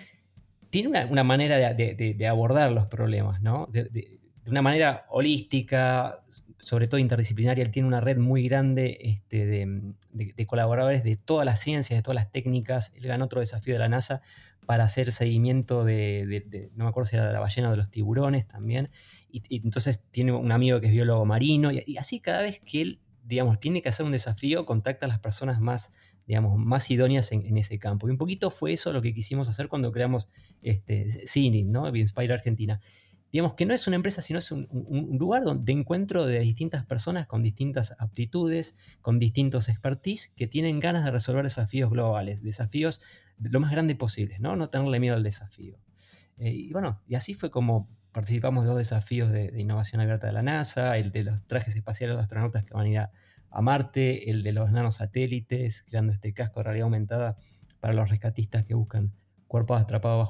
tiene 0.69 0.89
una, 0.89 1.23
manera 1.23 1.73
de, 1.73 2.27
abordar 2.27 2.71
los 2.71 2.86
problemas, 2.86 3.41
¿no? 3.41 3.67
de 3.71 4.19
una 4.45 4.62
manera 4.62 5.05
holística, 5.10 6.23
sobre 6.62 6.88
todo 6.88 7.00
interdisciplinaria, 7.00 7.63
él 7.63 7.71
tiene 7.71 7.88
una 7.88 8.02
red 8.02 8.17
muy 8.17 8.47
grande 8.47 8.97
este, 9.02 9.45
de, 9.45 10.45
colaboradores 10.45 11.04
de 11.04 11.15
todas 11.15 11.45
las 11.45 11.60
ciencias, 11.60 11.97
de 11.97 12.04
todas 12.04 12.15
las 12.15 12.32
técnicas. 12.32 12.93
Él 12.95 13.08
ganó 13.08 13.26
otro 13.26 13.39
desafío 13.39 13.74
de 13.74 13.80
la 13.80 13.89
NASA 13.89 14.21
para 14.65 14.84
hacer 14.84 15.12
seguimiento 15.12 15.84
de, 15.84 16.71
no 16.76 16.86
me 16.86 16.89
acuerdo 16.89 17.10
si 17.10 17.15
era 17.15 17.28
de 17.28 17.34
la 17.34 17.39
ballena 17.39 17.69
o 17.69 17.71
de 17.71 17.78
los 17.78 17.89
tiburones 17.89 18.47
también. 18.47 18.91
Y, 19.30 19.41
entonces 19.63 20.06
tiene 20.12 20.34
un 20.34 20.52
amigo 20.52 20.80
que 20.80 20.88
es 20.88 20.93
biólogo 20.93 21.26
marino. 21.26 21.71
Y, 21.71 21.97
así 21.97 22.19
cada 22.19 22.41
vez 22.41 22.60
que 22.60 22.82
él, 22.82 23.02
digamos, 23.24 23.60
tiene 23.60 23.82
que 23.82 23.89
hacer 23.89 24.06
un 24.06 24.12
desafío, 24.12 24.65
contacta 24.65 25.08
a 25.08 25.10
las 25.10 25.19
personas 25.19 25.60
más, 25.60 25.93
digamos, 26.28 26.60
más 26.60 26.91
idóneas 26.91 27.32
en, 27.32 27.58
ese 27.58 27.80
campo. 27.80 28.08
Y 28.08 28.12
un 28.12 28.17
poquito 28.17 28.52
fue 28.52 28.74
eso 28.74 28.93
lo 28.93 29.02
que 29.02 29.13
quisimos 29.15 29.50
hacer 29.50 29.67
cuando 29.67 29.91
creamos 29.91 30.28
este, 30.62 31.26
Cine, 31.26 31.63
¿no? 31.63 31.93
Inspire 31.95 32.34
Argentina 32.34 32.80
digamos 33.32 33.54
que 33.54 33.65
no 33.65 33.74
es 33.74 33.88
una 33.88 33.96
empresa, 33.96 34.22
sino 34.22 34.39
es 34.39 34.52
un, 34.52 34.67
lugar 35.17 35.44
de 35.44 35.72
encuentro 35.72 36.26
de 36.26 36.39
distintas 36.39 36.86
personas 36.86 37.28
con 37.28 37.41
distintas 37.41 37.96
aptitudes, 37.98 38.76
con 39.02 39.20
distintos 39.20 39.70
expertise, 39.70 40.34
que 40.36 40.48
tienen 40.48 40.80
ganas 40.80 41.06
de 41.06 41.12
resolver 41.12 41.44
desafíos 41.44 41.89
globales, 41.89 42.44
desafíos 42.44 43.02
lo 43.39 43.60
más 43.60 43.72
grande 43.72 43.96
posible, 43.96 44.38
¿no? 44.39 44.56
No 44.56 44.70
tenerle 44.70 45.00
miedo 45.00 45.15
al 45.15 45.24
desafío. 45.24 45.80
Eh, 46.38 46.52
y 46.52 46.74
bueno, 46.74 47.02
y 47.08 47.15
así 47.15 47.34
fue 47.34 47.50
como 47.50 47.89
participamos 48.12 48.63
de 48.63 48.70
dos 48.70 48.78
desafíos 48.78 49.32
de, 49.32 49.54
innovación 49.58 50.02
abierta 50.02 50.28
de 50.28 50.34
la 50.34 50.44
NASA, 50.44 50.98
el 50.98 51.12
de 51.12 51.24
los 51.24 51.46
trajes 51.48 51.76
espaciales 51.76 52.13
de 52.13 52.15
los 52.17 52.24
astronautas 52.24 52.63
que 52.63 52.74
van 52.74 52.86
a 52.86 52.89
ir 52.89 52.98
a, 53.00 53.12
Marte, 53.62 54.30
el 54.30 54.44
de 54.44 54.54
los 54.54 54.72
nanosatélites, 54.72 55.84
creando 55.84 56.13
este 56.13 56.34
casco 56.34 56.62
de 56.62 56.63
realidad 56.63 56.86
aumentada 56.86 57.36
para 57.82 57.94
los 57.94 58.10
rescatistas 58.10 58.63
que 58.63 58.76
buscan 58.76 59.12
cuerpos 59.48 59.82
atrapados 59.82 60.26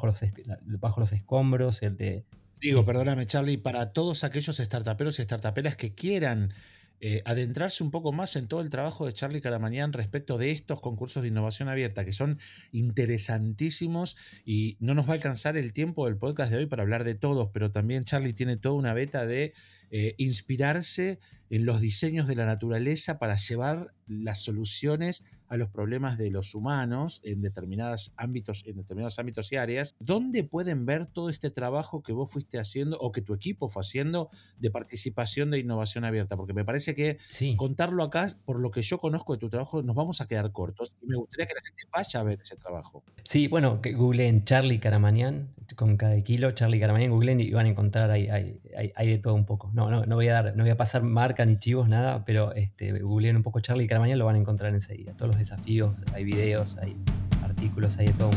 bajo 0.79 0.99
los 0.99 1.13
escombros, 1.13 1.83
el 1.83 1.97
de... 1.97 2.25
Digo, 2.61 2.85
perdóname 2.85 3.25
Charlie, 3.25 3.57
para 3.57 3.91
todos 3.91 4.23
aquellos 4.23 4.57
startuperos 4.57 5.17
y 5.17 5.23
startuperas 5.23 5.75
que 5.75 5.95
quieran 5.95 6.53
eh, 6.99 7.23
adentrarse 7.25 7.83
un 7.83 7.89
poco 7.89 8.11
más 8.11 8.35
en 8.35 8.47
todo 8.47 8.61
el 8.61 8.69
trabajo 8.69 9.07
de 9.07 9.13
Charlie 9.13 9.41
Caramañán 9.41 9.93
respecto 9.93 10.37
de 10.37 10.51
estos 10.51 10.79
concursos 10.79 11.23
de 11.23 11.29
innovación 11.29 11.69
abierta, 11.69 12.05
que 12.05 12.13
son 12.13 12.37
interesantísimos 12.71 14.15
y 14.45 14.77
no 14.79 14.93
nos 14.93 15.07
va 15.07 15.13
a 15.13 15.15
alcanzar 15.15 15.57
el 15.57 15.73
tiempo 15.73 16.05
del 16.05 16.17
podcast 16.17 16.51
de 16.51 16.59
hoy 16.59 16.67
para 16.67 16.83
hablar 16.83 17.03
de 17.03 17.15
todos, 17.15 17.49
pero 17.51 17.71
también 17.71 18.03
Charlie 18.03 18.33
tiene 18.33 18.57
toda 18.57 18.75
una 18.75 18.93
beta 18.93 19.25
de 19.25 19.53
eh, 19.89 20.13
inspirarse 20.19 21.17
en 21.49 21.65
los 21.65 21.81
diseños 21.81 22.27
de 22.27 22.35
la 22.35 22.45
naturaleza 22.45 23.17
para 23.17 23.37
llevar 23.37 23.91
las 24.11 24.43
soluciones 24.43 25.23
a 25.47 25.57
los 25.57 25.69
problemas 25.69 26.17
de 26.17 26.31
los 26.31 26.55
humanos 26.55 27.19
en 27.25 27.41
determinados 27.41 28.13
ámbitos, 28.15 28.63
en 28.65 28.77
determinados 28.77 29.19
ámbitos 29.19 29.51
y 29.51 29.57
áreas. 29.57 29.95
¿Dónde 29.99 30.45
pueden 30.45 30.85
ver 30.85 31.07
todo 31.07 31.29
este 31.29 31.49
trabajo 31.49 32.01
que 32.01 32.13
vos 32.13 32.31
fuiste 32.31 32.57
haciendo 32.57 32.97
o 32.99 33.11
que 33.11 33.21
tu 33.21 33.33
equipo 33.33 33.67
fue 33.67 33.81
haciendo 33.81 34.29
de 34.59 34.71
participación 34.71 35.51
de 35.51 35.59
innovación 35.59 36.05
abierta? 36.05 36.37
Porque 36.37 36.53
me 36.53 36.63
parece 36.63 36.95
que 36.95 37.17
contarlo 37.57 38.03
acá, 38.03 38.29
por 38.45 38.59
lo 38.59 38.71
que 38.71 38.81
yo 38.81 38.99
conozco 38.99 39.33
de 39.33 39.39
tu 39.39 39.49
trabajo, 39.49 39.83
nos 39.83 39.95
vamos 39.95 40.21
a 40.21 40.27
quedar 40.27 40.51
cortos 40.53 40.95
y 41.01 41.07
me 41.07 41.17
gustaría 41.17 41.47
que 41.47 41.55
la 41.55 41.61
gente 41.61 41.83
vaya 41.91 42.19
a 42.21 42.23
ver 42.23 42.39
ese 42.41 42.55
trabajo. 42.55 43.03
Sí, 43.23 43.47
bueno, 43.47 43.81
que 43.81 43.93
googleen 43.93 44.45
Charlie 44.45 44.79
Caramanian 44.79 45.53
con 45.75 45.97
cada 45.97 46.21
kilo, 46.21 46.51
Charlie 46.51 46.79
Caramanian, 46.79 47.11
googleen 47.11 47.41
y 47.41 47.51
van 47.51 47.65
a 47.65 47.69
encontrar 47.69 48.11
ahí, 48.11 48.27
hay, 48.29 49.07
de 49.07 49.17
todo 49.17 49.33
un 49.33 49.45
poco. 49.45 49.71
No, 49.73 49.89
no, 49.89 50.05
no 50.05 50.15
voy 50.15 50.27
a 50.27 50.33
dar, 50.33 50.55
no 50.55 50.63
voy 50.63 50.71
a 50.71 50.77
pasar 50.77 51.03
marca 51.03 51.45
ni 51.45 51.57
chivos, 51.57 51.87
nada, 51.87 52.25
pero 52.25 52.53
este, 52.53 52.91
googleen 52.99 53.35
un 53.35 53.43
poco 53.43 53.59
Charlie 53.59 53.87
Caramanian, 53.87 54.00
lo 54.09 54.25
van 54.25 54.35
a 54.35 54.39
encontrar 54.39 54.73
enseguida. 54.73 55.13
Todos 55.13 55.29
los 55.29 55.37
desafíos, 55.37 56.03
hay 56.13 56.23
videos, 56.23 56.77
hay 56.77 56.95
artículos, 57.43 57.97
hay 57.97 58.07
de 58.07 58.13
todo 58.13 58.31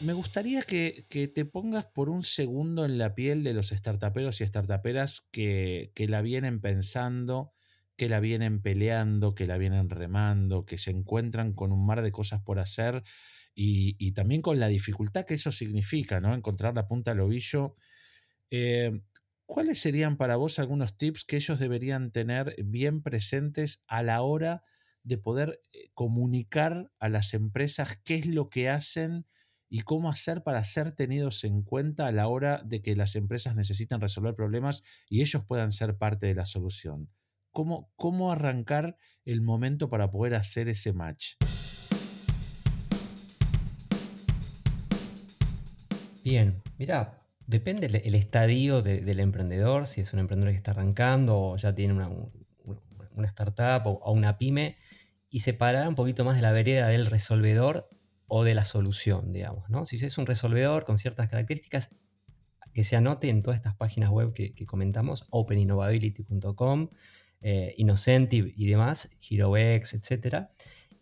Me 0.00 0.12
gustaría 0.12 0.62
que, 0.62 1.06
te 1.34 1.44
pongas 1.44 1.84
por 1.84 2.08
un 2.08 2.22
segundo 2.22 2.84
en 2.84 2.98
la 2.98 3.14
piel 3.14 3.44
de 3.44 3.52
los 3.52 3.68
startuperos 3.68 4.40
y 4.40 4.46
startuperas 4.46 5.28
que, 5.30 5.92
que 5.94 6.08
la 6.08 6.22
vienen 6.22 6.60
pensando, 6.60 7.52
que 7.96 8.08
la 8.08 8.20
vienen 8.20 8.62
peleando, 8.62 9.34
que 9.34 9.46
la 9.46 9.58
vienen 9.58 9.90
remando, 9.90 10.64
que 10.64 10.78
se 10.78 10.90
encuentran 10.90 11.52
con 11.52 11.70
un 11.70 11.84
mar 11.84 12.00
de 12.02 12.12
cosas 12.12 12.40
por 12.40 12.58
hacer 12.58 13.02
y, 13.54 14.12
también 14.12 14.40
con 14.40 14.58
la 14.58 14.68
dificultad 14.68 15.26
que 15.26 15.34
eso 15.34 15.52
significa, 15.52 16.20
¿no? 16.20 16.34
Encontrar 16.34 16.74
la 16.74 16.86
punta 16.86 17.10
al 17.10 17.20
ovillo. 17.20 17.74
Eh, 18.50 19.02
¿Cuáles 19.52 19.80
serían 19.80 20.16
para 20.16 20.36
vos 20.36 20.60
algunos 20.60 20.96
tips 20.96 21.24
que 21.24 21.34
ellos 21.34 21.58
deberían 21.58 22.12
tener 22.12 22.54
bien 22.64 23.02
presentes 23.02 23.82
a 23.88 24.04
la 24.04 24.22
hora 24.22 24.62
de 25.02 25.18
poder 25.18 25.60
eh, 25.72 25.90
comunicar 25.92 26.92
a 27.00 27.08
las 27.08 27.34
empresas 27.34 27.98
qué 28.04 28.14
es 28.14 28.26
lo 28.26 28.48
que 28.48 28.68
hacen 28.68 29.26
y 29.68 29.80
cómo 29.80 30.08
hacer 30.08 30.44
para 30.44 30.62
ser 30.62 30.92
tenidos 30.92 31.42
en 31.42 31.62
cuenta 31.62 32.06
a 32.06 32.12
la 32.12 32.28
hora 32.28 32.62
de 32.64 32.80
que 32.80 32.94
las 32.94 33.16
empresas 33.16 33.56
necesitan 33.56 34.00
resolver 34.00 34.36
problemas 34.36 34.84
y 35.08 35.20
ellos 35.20 35.44
puedan 35.44 35.72
ser 35.72 35.98
parte 35.98 36.28
de 36.28 36.36
la 36.36 36.46
solución? 36.46 37.10
¿Cómo, 37.50 37.90
cómo 37.96 38.30
arrancar 38.30 38.98
el 39.24 39.40
momento 39.40 39.88
para 39.88 40.12
poder 40.12 40.36
hacer 40.36 40.68
ese 40.68 40.92
match? 40.92 41.34
Bien, 46.22 46.62
mira, 46.78 47.19
Depende 47.50 47.88
el, 47.88 48.14
estadio 48.14 48.80
del 48.80 49.18
emprendedor, 49.18 49.88
si 49.88 50.00
es 50.00 50.12
un 50.12 50.20
emprendedor 50.20 50.52
que 50.52 50.56
está 50.56 50.70
arrancando 50.70 51.36
o 51.36 51.56
ya 51.56 51.74
tiene 51.74 51.94
una, 51.94 52.08
startup 53.26 53.88
o, 53.88 54.12
una 54.12 54.38
pyme, 54.38 54.76
y 55.30 55.40
separar 55.40 55.88
un 55.88 55.96
poquito 55.96 56.24
más 56.24 56.36
de 56.36 56.42
la 56.42 56.52
vereda 56.52 56.86
del 56.86 57.06
resolvedor 57.06 57.90
o 58.28 58.44
de 58.44 58.54
la 58.54 58.64
solución, 58.64 59.32
digamos. 59.32 59.68
¿no? 59.68 59.84
Si 59.84 59.96
es 59.96 60.16
un 60.16 60.26
resolvedor 60.26 60.84
con 60.84 60.96
ciertas 60.96 61.28
características, 61.28 61.90
que 62.72 62.84
se 62.84 62.94
anote 62.94 63.28
en 63.28 63.42
todas 63.42 63.56
estas 63.56 63.74
páginas 63.74 64.10
web 64.10 64.32
que, 64.32 64.54
comentamos, 64.64 65.26
openinnovability.com, 65.30 66.90
eh, 67.40 67.74
Innocentive 67.78 68.52
y 68.54 68.66
demás, 68.68 69.16
HeroX, 69.28 69.94
etc. 69.94 70.46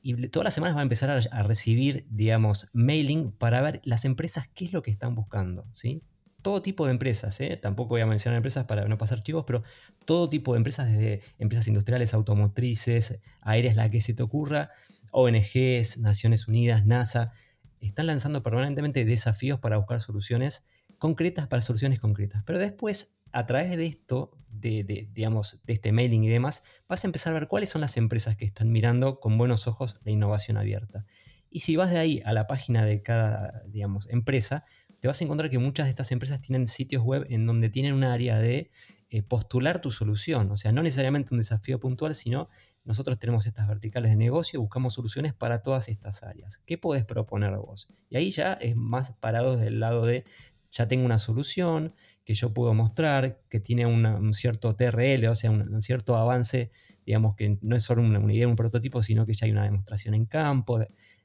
Y 0.00 0.14
todas 0.28 0.44
las 0.44 0.54
semanas 0.54 0.76
va 0.76 0.80
a 0.80 0.84
empezar 0.84 1.11
a, 1.11 1.20
a, 1.30 1.42
recibir, 1.42 2.06
digamos, 2.08 2.70
mailing 2.72 3.32
para 3.32 3.61
ver 3.61 3.82
las 3.84 4.06
empresas 4.06 4.48
qué 4.48 4.64
es 4.64 4.72
lo 4.72 4.80
que 4.80 4.90
están 4.90 5.14
buscando, 5.14 5.68
¿sí? 5.74 6.08
Todo 6.42 6.62
tipo 6.62 6.87
de 6.87 6.92
empresas, 6.92 7.40
¿eh? 7.40 7.57
tampoco 7.61 7.90
voy 7.90 8.01
a 8.01 8.07
mencionar 8.07 8.37
empresas 8.37 8.64
para 8.64 8.87
no 8.87 8.96
pasar 8.96 9.22
chivos, 9.22 9.44
pero 9.46 9.62
todo 10.05 10.29
tipo 10.29 10.53
de 10.53 10.59
empresas, 10.59 10.90
desde 10.90 11.22
empresas 11.38 11.66
industriales, 11.68 12.14
automotrices, 12.14 13.20
aéreas, 13.40 13.77
la 13.77 13.90
que 13.90 14.01
se 14.01 14.14
te 14.14 14.22
ocurra, 14.22 14.70
ONGs, 15.11 15.98
Naciones 15.98 16.48
Unidas, 16.48 16.87
NASA, 16.87 17.33
están 17.81 18.07
lanzando 18.07 18.42
permanentemente 18.42 19.05
desafíos 19.05 19.59
para 19.59 19.77
buscar 19.77 20.01
soluciones 20.01 20.66
concretas 20.98 21.46
para 21.46 21.62
soluciones 21.62 22.01
concretas. 22.01 22.42
Pero 22.44 22.59
después, 22.59 23.20
a 23.33 23.46
través 23.46 23.77
de 23.77 23.87
esto, 23.87 24.33
de, 24.51 25.09
digamos, 25.12 25.61
de 25.64 25.72
este 25.72 25.92
mailing 25.92 26.24
y 26.24 26.29
demás, 26.29 26.64
vas 26.88 27.05
a 27.05 27.09
empezar 27.09 27.35
a 27.35 27.38
ver 27.38 27.48
cuáles 27.48 27.70
son 27.70 27.81
las 27.81 27.96
empresas 27.96 28.37
que 28.37 28.44
están 28.44 28.70
mirando 28.70 29.20
con 29.20 29.38
buenos 29.38 29.66
ojos 29.66 30.01
la 30.05 30.11
innovación 30.11 30.57
abierta. 30.57 31.07
Y 31.51 31.61
si 31.61 31.77
vas 31.77 31.90
de 31.90 31.98
ahí 31.98 32.22
a 32.24 32.33
la 32.33 32.46
página 32.46 32.85
de 32.85 33.03
cada, 33.03 33.62
digamos, 33.66 34.09
empresa, 34.11 34.66
te 35.00 35.08
vas 35.08 35.20
a 35.20 35.24
encontrar 35.24 35.50
que 35.50 35.58
muchas 35.58 35.87
de 35.87 35.90
estas 35.90 36.11
empresas 36.12 36.40
tienen 36.40 36.66
sitios 36.66 37.02
web 37.02 37.26
en 37.28 37.46
donde 37.46 37.68
tienen 37.70 37.94
un 37.94 38.04
área 38.04 38.38
de 38.38 38.70
eh, 39.11 39.22
postular 39.22 39.80
tu 39.80 39.90
solución. 39.90 40.50
O 40.50 40.56
sea, 40.56 40.72
no 40.72 40.82
necesariamente 40.82 41.34
un 41.34 41.38
desafío 41.38 41.78
puntual, 41.80 42.14
sino 42.14 42.48
nosotros 42.84 43.18
tenemos 43.18 43.46
estas 43.46 43.68
verticales 43.68 44.11
de 44.11 44.16
negocio, 44.16 44.61
buscamos 44.61 44.94
soluciones 44.94 45.34
para 45.34 45.62
todas 45.62 45.88
estas 45.88 46.22
áreas. 46.22 46.58
¿Qué 46.66 46.78
podés 46.78 47.04
proponer 47.04 47.56
vos? 47.56 47.88
Y 48.11 48.16
ahí 48.16 48.30
ya 48.30 48.54
es 48.54 48.76
más 48.76 49.12
parado 49.12 49.56
del 49.56 49.80
lado 49.80 50.04
de, 50.04 50.24
ya 50.72 50.88
tengo 50.88 51.04
una 51.04 51.18
solución 51.18 51.94
que 52.24 52.34
yo 52.34 52.52
puedo 52.52 52.74
mostrar, 52.74 53.40
que 53.48 53.61
tiene 53.61 53.87
un 53.87 54.34
cierto 54.34 54.74
TRL, 54.76 55.26
o 55.28 55.34
sea, 55.34 55.50
un, 55.50 55.80
cierto 55.80 56.16
avance, 56.16 56.70
digamos 57.06 57.37
que 57.37 57.58
no 57.62 57.76
es 57.76 57.82
solo 57.82 58.02
una, 58.02 58.18
una, 58.18 58.34
idea, 58.34 58.48
un 58.48 58.56
prototipo, 58.56 59.02
sino 59.02 59.24
que 59.24 59.32
ya 59.32 59.46
hay 59.46 59.52
una 59.52 59.64
demostración 59.64 60.14
en 60.14 60.26
campo. 60.26 60.78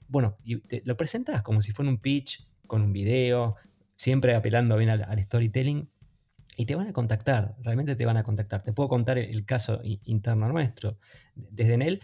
bueno, 0.08 0.38
y 0.44 0.60
te, 0.62 0.82
lo 0.86 0.96
presentas 0.96 1.42
como 1.42 1.62
si 1.62 1.72
fuera 1.74 1.90
un 1.90 1.98
pitch 1.98 2.48
con 2.68 2.82
un 2.82 2.94
video, 2.94 3.56
siempre 3.96 4.36
apelando 4.36 4.78
bien 4.78 4.90
al, 4.90 5.24
storytelling. 5.24 5.90
Y 6.56 6.66
te 6.68 6.76
van 6.76 6.88
a 6.88 6.94
contactar, 6.94 7.56
realmente 7.62 7.96
te 7.96 8.06
van 8.06 8.18
a 8.18 8.24
contactar. 8.24 8.64
Te 8.64 8.74
puedo 8.74 8.88
contar 8.88 9.18
el, 9.18 9.46
caso 9.46 9.82
interno 9.84 10.48
nuestro. 10.50 11.00
Desde 11.36 11.74
en 11.74 11.82
él, 11.82 12.02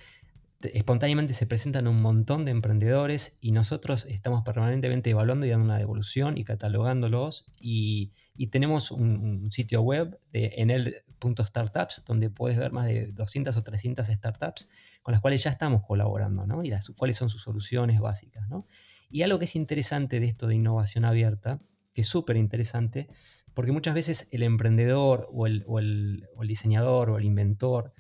espontáneamente 0.62 1.34
se 1.34 1.45
presentan 1.45 1.88
un 1.88 2.02
montón 2.02 2.45
de 2.45 2.52
emprendedores 2.52 3.38
y 3.41 3.52
nosotros 3.52 4.06
estamos 4.10 4.43
permanentemente 4.43 5.12
evaluando 5.12 5.45
y 5.45 5.50
dando 5.50 5.65
una 5.65 5.78
devolución 5.78 6.38
y 6.38 6.45
catalogándolos. 6.45 7.52
Y, 7.60 8.12
tenemos 8.52 8.89
un, 8.89 9.52
sitio 9.52 9.82
web 9.82 10.19
de 10.32 10.54
enel.startups 10.58 12.04
donde 12.06 12.30
puedes 12.30 12.58
ver 12.58 12.72
más 12.72 12.86
de 12.86 13.12
200 13.12 13.56
o 13.56 13.63
300 13.63 14.08
startups 14.08 14.69
con 15.04 15.12
las 15.12 15.22
cuales 15.22 15.43
ya 15.43 15.52
estamos 15.52 15.84
colaborando, 15.86 16.48
¿no? 16.48 16.63
Y 16.63 16.69
las, 16.69 16.89
cuáles 16.98 17.17
son 17.17 17.30
sus 17.30 17.43
soluciones 17.43 18.00
básicas, 18.00 18.48
¿no? 18.50 18.65
Y 19.10 19.24
algo 19.24 19.39
que 19.39 19.45
es 19.45 19.56
interesante 19.56 20.19
de 20.19 20.28
esto 20.28 20.48
de 20.48 20.56
innovación 20.56 21.06
abierta, 21.06 21.60
que 21.93 22.02
es 22.02 22.08
súper 22.08 22.38
interesante, 22.38 23.08
porque 23.54 23.72
muchas 23.72 23.95
veces 23.95 24.30
el 24.32 24.43
emprendedor 24.43 25.28
o 25.34 25.48
el, 25.48 26.28
diseñador 26.48 27.10
o 27.10 27.17
el 27.17 27.26
inventor 27.26 27.93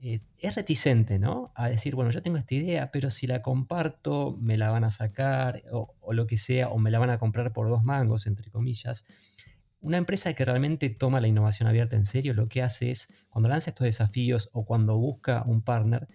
eh, 0.00 0.20
es 0.38 0.54
reticente, 0.54 1.18
¿no? 1.18 1.52
A 1.54 1.68
decir, 1.68 1.94
bueno, 1.94 2.10
yo 2.10 2.22
tengo 2.22 2.36
esta 2.36 2.54
idea, 2.54 2.90
pero 2.90 3.10
si 3.10 3.26
la 3.26 3.40
comparto, 3.40 4.36
me 4.40 4.56
la 4.56 4.70
van 4.70 4.84
a 4.84 4.90
sacar 4.90 5.62
o, 5.72 5.94
o 6.00 6.12
lo 6.12 6.26
que 6.26 6.36
sea, 6.36 6.68
o 6.68 6.78
me 6.78 6.90
la 6.90 6.98
van 6.98 7.10
a 7.10 7.18
comprar 7.18 7.52
por 7.52 7.68
dos 7.68 7.82
mangos, 7.84 8.26
entre 8.26 8.50
comillas. 8.50 9.06
Una 9.80 9.96
empresa 9.96 10.34
que 10.34 10.44
realmente 10.44 10.88
toma 10.90 11.20
la 11.20 11.28
innovación 11.28 11.68
abierta 11.68 11.94
en 11.96 12.04
serio, 12.04 12.34
lo 12.34 12.48
que 12.48 12.62
hace 12.62 12.90
es, 12.90 13.14
cuando 13.28 13.48
lanza 13.48 13.70
estos 13.70 13.84
desafíos 13.84 14.50
o 14.52 14.64
cuando 14.64 14.96
busca 14.98 15.44
un 15.46 15.62
partner, 15.62 16.08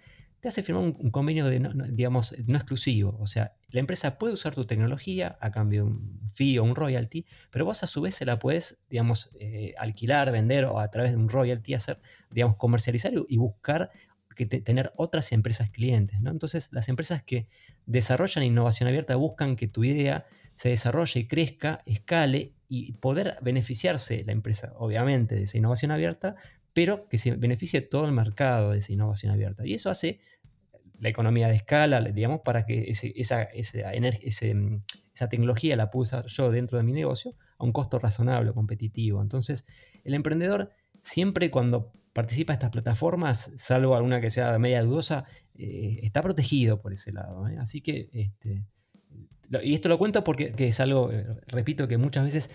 te 0.43 0.49
hace 0.49 0.61
firmar 0.61 0.83
un, 0.83 1.09
convenio 1.09 1.45
de, 1.45 1.61
no, 1.61 1.71
digamos, 1.87 2.35
no 2.47 2.57
exclusivo. 2.57 3.15
O 3.21 3.27
sea, 3.27 3.55
la 3.69 3.79
empresa 3.79 4.17
puede 4.17 4.33
usar 4.33 4.53
tu 4.53 4.65
tecnología 4.65 5.37
a 5.39 5.51
cambio 5.51 5.85
de 5.85 5.89
un 5.89 6.19
fee 6.33 6.57
o 6.57 6.65
un 6.65 6.75
royalty, 6.75 7.25
pero 7.49 7.63
vos 7.63 7.81
a 7.81 7.87
su 7.87 8.01
vez 8.01 8.15
se 8.15 8.25
la 8.25 8.39
puedes, 8.39 8.83
digamos, 8.89 9.29
eh, 9.39 9.73
alquilar, 9.77 10.33
vender 10.33 10.65
o 10.65 10.81
a 10.81 10.89
través 10.89 11.11
de 11.11 11.17
un 11.17 11.29
royalty 11.29 11.75
hacer, 11.75 12.01
digamos, 12.29 12.57
comercializar 12.57 13.13
y 13.29 13.37
buscar 13.37 13.89
tener 14.35 14.91
otras 14.97 15.31
empresas 15.31 15.69
clientes. 15.69 16.19
¿no? 16.19 16.29
Entonces, 16.29 16.67
las 16.73 16.89
empresas 16.89 17.23
que 17.23 17.47
desarrollan 17.85 18.43
innovación 18.43 18.89
abierta 18.89 19.15
buscan 19.15 19.55
que 19.55 19.69
tu 19.69 19.85
idea 19.85 20.25
se 20.55 20.67
desarrolle 20.67 21.21
y 21.21 21.27
crezca, 21.27 21.83
escale 21.85 22.51
y 22.67 22.91
poder 22.93 23.37
beneficiarse 23.41 24.25
la 24.25 24.33
empresa, 24.33 24.73
obviamente, 24.75 25.35
de 25.35 25.43
esa 25.43 25.57
innovación 25.57 25.91
abierta, 25.91 26.35
pero 26.73 27.07
que 27.07 27.17
se 27.17 27.31
beneficie 27.31 27.81
todo 27.81 28.05
el 28.05 28.11
mercado 28.11 28.71
de 28.71 28.79
esa 28.79 28.91
innovación 28.91 29.31
abierta. 29.31 29.65
Y 29.65 29.75
eso 29.75 29.89
hace 29.89 30.19
la 31.03 31.09
economía 31.09 31.49
de 31.49 31.55
escala, 31.55 31.99
digamos, 31.99 32.39
para 32.45 32.65
que 32.65 32.85
esa, 32.87 33.43
esa, 33.43 35.29
tecnología 35.29 35.75
la 35.75 35.91
pueda 35.91 36.25
yo 36.25 36.49
dentro 36.49 36.77
de 36.77 36.85
mi 36.85 36.93
negocio 36.93 37.35
a 37.57 37.65
un 37.65 37.73
costo 37.73 37.99
razonable, 37.99 38.53
competitivo. 38.53 39.21
Entonces, 39.21 39.65
el 40.05 40.13
emprendedor 40.13 40.71
siempre 41.01 41.51
cuando 41.51 41.91
participa 42.13 42.53
de 42.53 42.55
estas 42.55 42.69
plataformas, 42.69 43.51
salvo 43.57 43.97
alguna 43.97 44.21
que 44.21 44.29
sea 44.29 44.57
media 44.59 44.81
dudosa, 44.81 45.25
eh, 45.55 45.99
está 46.03 46.21
protegido 46.21 46.81
por 46.81 46.93
ese 46.93 47.11
lado. 47.11 47.49
¿eh? 47.49 47.57
Así 47.59 47.81
que, 47.81 48.09
este, 48.13 48.63
y 49.61 49.73
esto 49.73 49.89
lo 49.89 49.97
cuento 49.97 50.23
porque 50.23 50.53
es 50.57 50.79
algo, 50.79 51.11
eh, 51.11 51.25
repito, 51.47 51.89
que 51.89 51.97
muchas 51.97 52.23
veces, 52.23 52.49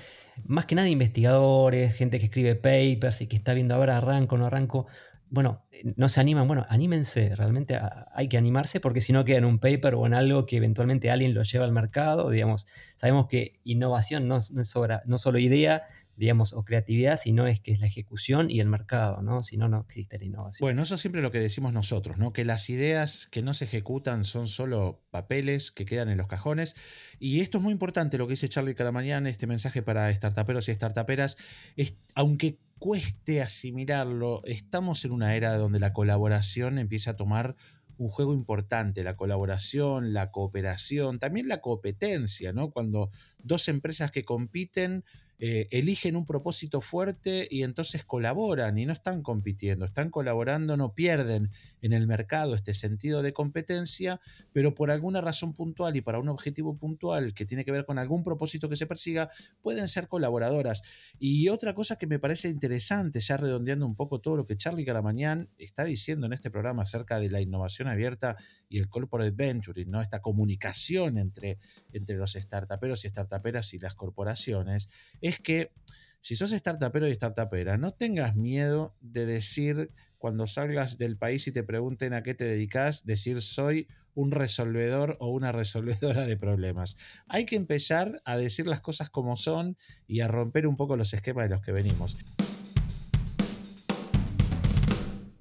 más 0.47 0.65
que 0.65 0.75
nada 0.75 0.89
investigadores, 0.89 1.95
gente 1.95 2.19
que 2.19 2.27
escribe 2.27 2.55
papers 2.55 3.21
y 3.21 3.27
que 3.27 3.37
está 3.37 3.53
viendo 3.53 3.75
ahora 3.75 3.99
arranco, 3.99 4.39
no 4.39 4.47
arranco, 4.47 4.87
bueno, 5.31 5.67
no 5.97 6.09
se 6.09 6.21
animan, 6.21 6.47
bueno, 6.47 6.65
anímense, 6.69 7.35
realmente 7.37 7.79
hay 8.13 8.29
que 8.29 8.39
animarse 8.39 8.81
porque 8.81 9.01
si 9.01 9.13
no 9.13 9.25
queda 9.25 9.39
en 9.39 9.45
un 9.45 9.59
paper 9.59 9.95
o 9.95 10.07
en 10.07 10.15
algo 10.15 10.47
que 10.47 10.57
eventualmente 10.57 11.11
alguien 11.11 11.35
lo 11.35 11.43
lleva 11.43 11.65
al 11.65 11.73
mercado, 11.73 12.31
digamos, 12.31 12.67
sabemos 12.97 13.27
que 13.27 13.61
innovación 13.65 14.27
no, 14.29 14.39
no 14.53 14.63
es 14.63 14.75
no 15.07 15.19
solo 15.19 15.39
idea, 15.39 15.83
digamos, 16.19 16.53
o 16.53 16.65
creatividad, 16.65 17.17
sino 17.17 17.47
es 17.47 17.61
que 17.61 17.71
es 17.71 17.81
la 17.81 17.87
ejecución 17.87 18.51
y 18.51 18.59
el 18.59 18.67
mercado, 18.67 19.23
¿no? 19.23 19.45
Si 19.45 19.57
no, 19.57 19.69
no 19.69 19.83
existe 19.87 20.19
la 20.19 20.25
innovación. 20.25 20.67
Bueno, 20.67 20.83
eso 20.83 20.97
es 20.97 21.01
siempre 21.01 21.23
lo 21.23 21.31
que 21.31 21.39
decimos 21.39 21.73
nosotros, 21.73 22.19
¿no? 22.19 22.33
Que 22.33 22.45
las 22.45 22.69
ideas 22.71 23.29
que 23.29 23.41
no 23.41 23.55
se 23.55 23.67
ejecutan 23.67 24.25
son 24.25 24.49
solo 24.49 25.01
papeles 25.11 25.71
que 25.71 25.87
quedan 25.87 26.09
en 26.09 26.19
los 26.19 26.27
cajones. 26.27 26.75
Y 27.21 27.39
esto 27.39 27.59
es 27.59 27.65
muy 27.65 27.73
importante, 27.73 28.19
lo 28.19 28.27
que 28.27 28.33
dice 28.33 28.49
Charlie 28.49 28.75
Caramanian, 28.75 29.29
este 29.29 29.47
mensaje 29.47 29.81
para 29.81 30.13
startuperos 30.13 30.69
y 30.69 30.75
startuperas, 30.75 31.37
es, 31.77 31.99
aunque 32.17 32.59
cueste 32.81 33.41
asimilarlo, 33.41 34.43
estamos 34.45 35.05
en 35.05 35.13
una 35.13 35.37
era 35.37 35.57
donde 35.57 35.79
la 35.79 35.93
colaboración 35.93 36.79
empieza 36.79 37.13
a 37.13 37.17
tomar 37.17 37.55
un 37.97 38.09
juego 38.09 38.35
importante, 38.35 39.05
la 39.05 39.17
colaboración, 39.17 40.13
la 40.13 40.33
cooperación, 40.33 41.21
también 41.21 41.47
la 41.47 41.61
competencia, 41.61 42.53
¿no? 42.53 42.71
Cuando 42.71 43.11
dos 43.39 43.69
empresas 43.69 44.11
que 44.11 44.25
compiten 44.25 45.05
eh, 45.41 45.69
eligen 45.71 46.17
un 46.17 46.27
propósito 46.27 46.81
fuerte 46.81 47.47
y 47.49 47.63
entonces 47.63 48.05
colaboran 48.05 48.77
y 48.77 48.87
no 48.87 48.93
están 48.93 49.23
compitiendo, 49.23 49.85
están 49.85 50.11
colaborando, 50.11 50.77
no 50.77 50.95
pierden 50.95 51.51
en 51.81 51.93
el 51.93 52.09
mercado 52.09 52.57
este 52.57 52.75
sentido 52.75 53.23
de 53.23 53.33
competencia, 53.33 54.21
pero 54.53 54.75
por 54.75 54.91
alguna 54.91 55.21
razón 55.21 55.53
puntual 55.53 55.95
y 55.95 56.01
para 56.01 56.19
un 56.19 56.29
objetivo 56.29 56.77
puntual 56.77 57.35
que 57.35 57.47
tiene 57.47 57.65
que 57.65 57.71
ver 57.71 57.85
con 57.85 57.99
algún 57.99 58.25
propósito 58.25 58.69
que 58.69 58.77
se 58.77 58.87
persiga, 58.87 59.31
pueden 59.61 59.87
ser 59.87 60.09
colaboradoras. 60.09 60.83
Y 61.21 61.49
otra 61.51 61.73
cosa 61.73 61.97
que 61.97 62.09
me 62.09 62.19
parece 62.19 62.49
interesante, 62.49 63.21
ya 63.21 63.37
redondeando 63.37 63.87
un 63.87 63.95
poco 63.95 64.21
todo 64.21 64.37
lo 64.37 64.47
que 64.47 64.57
Charlie 64.57 64.85
Caramanian 64.85 65.49
está 65.59 65.85
diciendo 65.85 66.27
en 66.27 66.33
este 66.33 66.51
programa 66.51 66.83
acerca 66.83 67.21
de 67.21 67.31
la 67.31 67.41
innovación 67.41 67.87
abierta 67.87 68.37
y 68.69 68.79
el 68.79 68.89
corporate 68.89 69.31
venturing, 69.31 69.89
¿no? 69.89 70.01
esta 70.01 70.21
comunicación 70.21 71.17
entre, 71.17 71.59
entre 71.93 72.17
los 72.17 72.33
startuperos 72.33 73.05
y 73.05 73.09
startuperas 73.09 73.73
y 73.75 73.79
las 73.79 73.95
corporaciones, 73.95 74.89
es 75.29 75.39
que 75.39 75.73
si 76.21 76.37
sos 76.37 76.51
startupero 76.51 77.07
y 77.07 77.13
startupera, 77.13 77.77
no 77.77 77.93
tengas 77.93 78.35
miedo 78.35 78.97
de 79.01 79.27
decir 79.27 79.93
cuando 80.17 80.47
salgas 80.47 80.99
del 80.99 81.17
país 81.17 81.47
y 81.47 81.53
te 81.53 81.63
pregunten 81.63 82.13
a 82.13 82.23
qué 82.23 82.35
te 82.35 82.45
dedicas, 82.45 83.05
decir 83.05 83.41
soy 83.41 83.87
un 84.15 84.33
resolvedor 84.33 85.17
o 85.21 85.29
una 85.29 85.53
resolvedora 85.53 86.27
de 86.27 86.37
problemas. 86.37 86.97
Hay 87.29 87.45
que 87.45 87.57
empezar 87.57 88.21
a 88.25 88.37
decir 88.37 88.67
las 88.67 88.81
cosas 88.81 89.11
como 89.11 89.37
son 89.37 89.77
y 90.07 90.21
a 90.21 90.29
romper 90.29 90.67
un 90.67 90.77
poco 90.77 90.97
los 90.97 91.13
esquemas 91.15 91.45
de 91.45 91.51
los 91.51 91.61
que 91.61 91.73
venimos. 91.73 92.17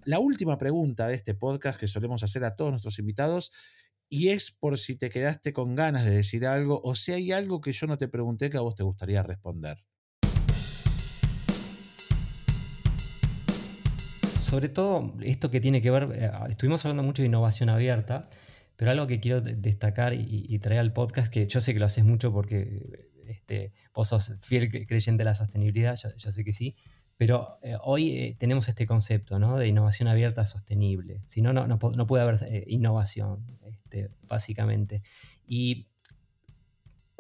La 0.04 0.20
última 0.20 0.58
pregunta 0.58 1.08
de 1.08 1.16
este 1.16 1.34
podcast 1.34 1.80
que 1.80 1.88
solemos 1.88 2.24
hacer 2.24 2.44
a 2.44 2.56
todos 2.56 2.72
nuestros 2.72 3.00
invitados 3.00 3.52
y 4.10 4.30
es 4.30 4.52
por 4.52 4.78
si 4.78 4.98
te 4.98 5.10
quedaste 5.10 5.54
con 5.54 5.76
ganas 5.76 6.06
de 6.06 6.12
decir 6.12 6.46
algo 6.46 6.82
o 6.84 6.96
si 6.96 7.12
hay 7.12 7.32
algo 7.32 7.62
que 7.62 7.72
yo 7.72 7.88
no 7.88 7.98
te 7.98 8.08
pregunté 8.08 8.50
que 8.50 8.58
a 8.58 8.62
vos 8.62 8.76
te 8.76 8.84
gustaría 8.84 9.24
responder. 9.24 9.84
Sobre 14.40 14.70
todo 14.70 15.14
esto 15.22 15.52
que 15.52 15.60
tiene 15.60 15.82
que 15.82 15.92
ver, 15.92 16.10
eh, 16.14 16.32
estuvimos 16.48 16.86
hablando 16.86 17.04
mucho 17.04 17.22
de 17.22 17.28
innovación 17.28 17.68
abierta, 17.70 18.30
pero 18.78 18.92
algo 18.92 19.08
que 19.08 19.20
quiero 19.20 19.42
destacar 19.42 20.14
y, 20.14 20.58
traer 20.60 20.80
al 20.80 20.94
podcast, 20.94 21.34
que 21.34 21.48
yo 21.48 21.60
sé 21.60 21.74
que 21.74 21.80
lo 21.80 21.86
haces 21.86 22.06
mucho 22.06 22.32
porque 22.32 23.10
este, 23.26 23.74
vos 23.94 24.08
sos 24.08 24.38
fiel 24.40 24.70
creyente 24.88 25.22
de 25.22 25.26
la 25.26 25.34
sostenibilidad, 25.34 25.98
yo 26.16 26.32
sé 26.32 26.44
que 26.46 26.54
sí, 26.54 26.78
pero 27.18 27.58
eh, 27.64 27.76
hoy 27.82 28.12
eh, 28.12 28.36
tenemos 28.38 28.70
este 28.70 28.86
concepto 28.86 29.40
¿no? 29.40 29.58
de 29.58 29.68
innovación 29.68 30.08
abierta 30.08 30.46
sostenible. 30.46 31.24
Si 31.26 31.42
no, 31.42 31.52
no, 31.52 31.80
puede 31.80 32.24
haber 32.24 32.38
eh, 32.48 32.64
innovación, 32.68 33.58
este, 33.66 34.12
básicamente. 34.22 35.02
Y 35.48 35.88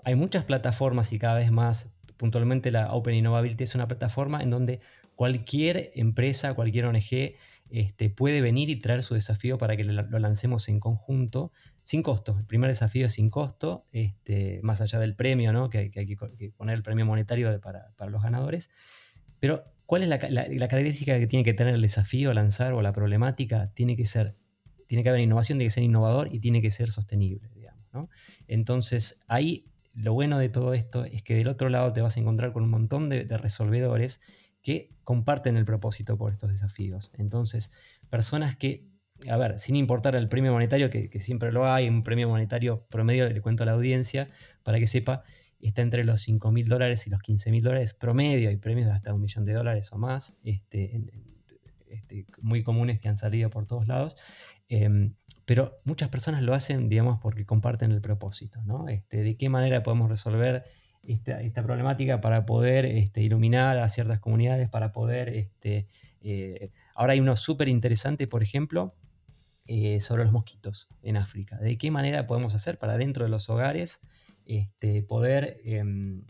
hay 0.04 0.14
muchas 0.14 0.46
plataformas 0.46 1.12
y 1.14 1.20
cada 1.20 1.36
vez 1.36 1.52
más, 1.52 1.96
puntualmente 2.16 2.70
la 2.70 2.94
Open 2.94 3.16
Innovability 3.16 3.64
es 3.64 3.74
una 3.74 3.88
plataforma 3.88 4.44
en 4.44 4.52
donde 4.52 4.82
cualquier 5.16 5.92
empresa, 5.96 6.54
cualquier 6.54 6.86
ONG 6.86 7.34
este, 7.70 8.10
puede 8.12 8.42
venir 8.42 8.70
y 8.70 8.76
traer 8.76 9.02
su 9.02 9.16
desafío 9.16 9.58
para 9.58 9.76
que 9.76 9.84
lo, 9.84 10.20
lancemos 10.20 10.70
en 10.70 10.80
conjunto 10.80 11.52
sin 11.82 12.04
costo. 12.04 12.38
El 12.38 12.46
primer 12.46 12.70
desafío 12.70 13.08
es 13.08 13.14
sin 13.14 13.32
costo, 13.32 13.88
este, 13.92 14.60
más 14.62 14.80
allá 14.80 15.00
del 15.00 15.16
premio, 15.16 15.52
¿no? 15.54 15.72
que, 15.72 15.92
hay 15.96 16.06
que 16.06 16.52
poner 16.52 16.76
el 16.76 16.84
premio 16.84 17.06
monetario 17.08 17.60
para, 17.60 17.94
para 17.96 18.12
los 18.12 18.22
ganadores. 18.22 18.70
Pero 19.40 19.66
¿Cuál 19.88 20.04
es 20.04 20.10
la, 20.10 20.20
característica 20.20 21.18
que 21.18 21.28
tiene 21.28 21.46
que 21.46 21.54
tener 21.54 21.74
el 21.74 21.82
desafío, 21.82 22.34
lanzar 22.34 22.74
o 22.74 22.82
la 22.82 22.92
problemática? 22.92 23.72
Tiene 23.74 23.96
que 23.96 24.06
ser, 24.06 24.36
tiene 24.86 25.02
que 25.02 25.08
haber 25.08 25.22
innovación, 25.22 25.58
tiene 25.58 25.70
que 25.70 25.74
ser 25.74 25.84
innovador 25.84 26.28
y 26.30 26.42
tiene 26.42 26.62
que 26.62 26.72
ser 26.72 26.92
sostenible, 26.92 27.50
digamos. 27.56 28.10
Entonces, 28.48 29.24
ahí 29.30 29.72
lo 29.94 30.14
bueno 30.14 30.38
de 30.40 30.50
todo 30.50 30.74
esto 30.74 31.06
es 31.06 31.24
que 31.24 31.36
del 31.36 31.48
otro 31.48 31.70
lado 31.70 31.94
te 31.94 32.02
vas 32.02 32.18
a 32.18 32.20
encontrar 32.20 32.52
con 32.52 32.64
un 32.64 32.70
montón 32.70 33.08
de, 33.08 33.26
resolvedores 33.38 34.20
que 34.62 34.90
comparten 35.06 35.56
el 35.56 35.64
propósito 35.64 36.18
por 36.18 36.34
estos 36.34 36.52
desafíos. 36.52 37.10
Entonces, 37.14 37.72
personas 38.10 38.58
que, 38.58 38.90
a 39.30 39.38
ver, 39.38 39.58
sin 39.58 39.78
importar 39.78 40.18
el 40.18 40.28
premio 40.28 40.52
monetario, 40.52 40.90
que 40.90 41.20
siempre 41.22 41.54
lo 41.54 41.66
hay, 41.66 41.88
un 41.88 42.04
premio 42.04 42.28
monetario 42.28 42.86
promedio, 42.90 43.30
le 43.30 43.40
cuento 43.40 43.64
a 43.64 43.66
la 43.66 43.72
audiencia 43.72 44.30
para 44.64 44.80
que 44.80 44.88
sepa, 44.88 45.24
está 45.60 45.82
entre 45.82 46.04
los 46.04 46.22
5 46.22 46.52
mil 46.52 46.68
dólares 46.68 47.08
y 47.08 47.10
los 47.10 47.22
15 47.22 47.52
mil 47.52 47.64
dólares 47.64 47.94
promedio, 47.94 48.50
hay 48.50 48.58
premios 48.58 48.88
de 48.88 48.94
hasta 48.94 49.14
un 49.14 49.22
millón 49.22 49.46
de 49.46 49.54
dólares 49.54 49.92
o 49.92 49.98
más, 49.98 50.38
este, 50.44 51.02
este, 51.90 52.26
muy 52.42 52.64
comunes 52.64 53.00
que 53.00 53.10
han 53.10 53.18
salido 53.18 53.50
por 53.50 53.66
todos 53.66 53.88
lados. 53.88 54.16
Em, 54.70 55.16
pero 55.46 55.80
muchas 55.86 56.10
personas 56.10 56.42
lo 56.44 56.54
hacen, 56.54 56.90
digamos, 56.90 57.20
porque 57.22 57.46
comparten 57.46 57.92
el 57.92 58.02
propósito, 58.02 58.62
¿no? 58.66 58.90
Este, 58.90 59.24
de 59.24 59.38
qué 59.38 59.50
manera 59.50 59.82
podemos 59.82 60.10
resolver 60.10 60.66
esta, 61.04 61.42
esta 61.42 61.64
problemática 61.64 62.20
para 62.20 62.46
poder 62.46 62.86
este, 62.86 63.22
iluminar 63.22 63.78
a 63.78 63.90
ciertas 63.90 64.20
comunidades, 64.20 64.70
para 64.70 64.92
poder... 64.92 65.30
Este, 65.30 65.88
eh, 66.22 66.72
ahora 66.96 67.14
hay 67.14 67.22
uno 67.22 67.36
súper 67.38 67.70
interesante, 67.70 68.28
por 68.28 68.44
ejemplo, 68.44 68.96
eh, 69.68 70.02
sobre 70.02 70.24
los 70.24 70.34
mosquitos 70.34 70.90
en 71.02 71.18
África. 71.18 71.58
¿De 71.58 71.78
qué 71.78 71.92
manera 71.92 72.28
podemos 72.28 72.54
hacer 72.54 72.78
para 72.78 72.98
dentro 72.98 73.24
de 73.24 73.30
los 73.30 73.50
hogares 73.50 74.02
este, 74.48 75.04
poder 75.04 75.62
em, 75.64 76.24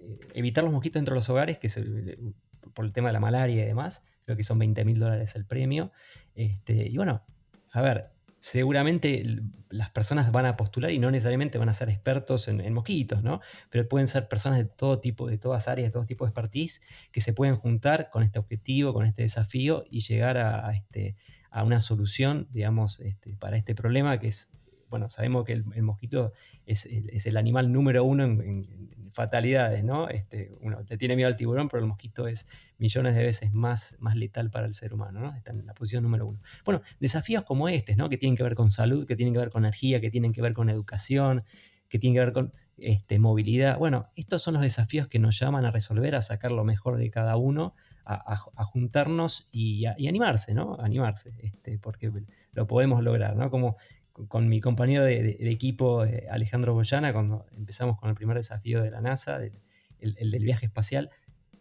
eh, 0.00 0.18
evitar 0.34 0.64
los 0.64 0.72
mosquitos 0.72 1.00
dentro 1.00 1.14
de 1.14 1.18
los 1.18 1.28
hogares, 1.28 1.58
que 1.58 1.68
por 2.74 2.84
el 2.84 2.92
tema 2.92 3.08
de 3.08 3.14
la 3.14 3.20
malaria 3.20 3.62
y 3.62 3.66
demás, 3.66 4.06
creo 4.24 4.36
que 4.36 4.44
son 4.44 4.58
20 4.58 4.84
mil 4.84 4.98
dólares 4.98 5.34
el 5.36 5.46
premio. 5.46 5.92
Este, 6.34 6.88
y 6.88 6.96
bueno, 6.96 7.24
a 7.72 7.82
ver, 7.82 8.12
seguramente 8.38 9.24
las 9.70 9.90
personas 9.90 10.32
van 10.32 10.46
a 10.46 10.56
postular 10.56 10.90
y 10.90 10.98
no 10.98 11.10
necesariamente 11.10 11.58
van 11.58 11.68
a 11.68 11.72
ser 11.72 11.88
expertos 11.88 12.48
en, 12.48 12.72
mosquitos, 12.74 13.22
¿no? 13.22 13.40
Pero 13.70 13.88
pueden 13.88 14.08
ser 14.08 14.28
personas 14.28 14.58
de 14.58 14.64
todo 14.64 14.98
tipo, 15.00 15.28
de 15.28 15.38
todas 15.38 15.68
áreas, 15.68 15.86
de 15.86 15.92
todo 15.92 16.04
tipo 16.04 16.24
de 16.24 16.30
expertise, 16.30 16.82
que 17.12 17.20
se 17.20 17.32
pueden 17.32 17.56
juntar 17.56 18.10
con 18.10 18.22
este 18.22 18.38
objetivo, 18.38 18.92
con 18.92 19.06
este 19.06 19.22
desafío 19.22 19.84
y 19.90 20.00
llegar 20.00 20.38
a, 20.38 20.72
este, 20.72 21.16
una 21.64 21.80
solución, 21.80 22.48
digamos, 22.50 23.00
este, 23.00 23.36
para 23.36 23.56
este 23.56 23.74
problema 23.74 24.18
que 24.18 24.28
es 24.28 24.50
bueno, 24.92 25.08
sabemos 25.08 25.46
que 25.46 25.54
el, 25.54 25.64
mosquito 25.82 26.34
es, 26.66 26.86
el 26.86 27.36
animal 27.38 27.72
número 27.72 28.04
uno 28.04 28.24
en, 28.24 28.90
fatalidades, 29.14 29.84
¿no? 29.84 30.08
Este, 30.08 30.52
uno 30.60 30.84
le 30.86 30.96
tiene 30.98 31.16
miedo 31.16 31.28
al 31.28 31.36
tiburón, 31.36 31.68
pero 31.68 31.82
el 31.82 31.88
mosquito 31.88 32.28
es 32.28 32.46
millones 32.76 33.14
de 33.14 33.24
veces 33.24 33.52
más, 33.52 33.96
más 34.00 34.16
letal 34.16 34.50
para 34.50 34.66
el 34.66 34.74
ser 34.74 34.92
humano, 34.92 35.20
¿no? 35.20 35.34
Está 35.34 35.52
en 35.52 35.66
la 35.66 35.72
posición 35.72 36.02
número 36.02 36.26
uno. 36.26 36.40
Bueno, 36.64 36.82
desafíos 37.00 37.42
como 37.44 37.70
este, 37.70 37.96
¿no? 37.96 38.10
Que 38.10 38.18
tienen 38.18 38.36
que 38.36 38.42
ver 38.42 38.54
con 38.54 38.70
salud, 38.70 39.06
que 39.06 39.16
tienen 39.16 39.32
que 39.32 39.40
ver 39.40 39.50
con 39.50 39.64
energía, 39.64 40.00
que 40.00 40.10
tienen 40.10 40.32
que 40.34 40.42
ver 40.42 40.52
con 40.52 40.68
educación, 40.68 41.44
que 41.88 41.98
tienen 41.98 42.14
que 42.14 42.24
ver 42.24 42.32
con 42.32 42.52
este, 42.76 43.18
movilidad. 43.18 43.78
Bueno, 43.78 44.10
estos 44.14 44.42
son 44.42 44.54
los 44.54 44.62
desafíos 44.62 45.08
que 45.08 45.18
nos 45.18 45.38
llaman 45.38 45.64
a 45.64 45.70
resolver, 45.70 46.14
a 46.14 46.22
sacar 46.22 46.52
lo 46.52 46.64
mejor 46.64 46.98
de 46.98 47.10
cada 47.10 47.36
uno, 47.36 47.74
a, 48.04 48.36
juntarnos 48.64 49.48
y, 49.52 49.86
animarse, 49.86 50.54
¿no? 50.54 50.76
Animarse, 50.80 51.34
este, 51.38 51.78
porque 51.78 52.12
lo 52.52 52.66
podemos 52.66 53.02
lograr, 53.02 53.36
¿no? 53.36 53.50
Como 53.50 53.76
con 54.28 54.48
mi 54.48 54.60
compañero 54.60 55.04
de, 55.04 55.36
equipo, 55.50 56.04
eh, 56.04 56.26
Alejandro 56.30 56.74
Boyana, 56.74 57.12
cuando 57.12 57.46
empezamos 57.56 57.98
con 57.98 58.08
el 58.08 58.14
primer 58.14 58.36
desafío 58.36 58.82
de 58.82 58.90
la 58.90 59.00
NASA, 59.00 59.40
el, 59.98 60.30
del 60.30 60.44
viaje 60.44 60.66
espacial, 60.66 61.10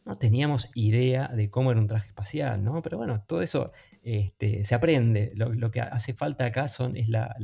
no 0.05 0.15
teníamos 0.15 0.69
idea 0.73 1.27
de 1.27 1.49
cómo 1.49 1.71
era 1.71 1.79
un 1.79 1.87
traje 1.87 2.07
espacial, 2.07 2.63
¿no? 2.63 2.81
Pero 2.81 2.97
bueno, 2.97 3.23
todo 3.27 3.41
eso 3.41 3.71
este, 4.01 4.63
se 4.63 4.75
aprende. 4.75 5.31
Lo, 5.35 5.71
que 5.71 5.81
hace 5.81 6.13
falta 6.13 6.45
acá 6.45 6.67
son, 6.67 6.97
es 6.97 7.07
la, 7.07 7.35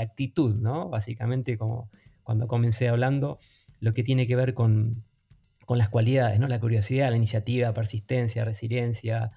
actitud, 0.00 0.54
¿no? 0.56 0.88
Básicamente, 0.88 1.56
como 1.56 1.90
cuando 2.24 2.48
comencé 2.48 2.88
hablando, 2.88 3.38
lo 3.80 3.94
que 3.94 4.02
tiene 4.02 4.26
que 4.26 4.36
ver 4.36 4.54
con, 4.54 5.04
con 5.64 5.78
las 5.78 5.88
cualidades, 5.88 6.40
¿no? 6.40 6.48
La 6.48 6.58
curiosidad, 6.58 7.10
la 7.10 7.16
iniciativa, 7.16 7.72
persistencia, 7.72 8.44
resiliencia, 8.44 9.30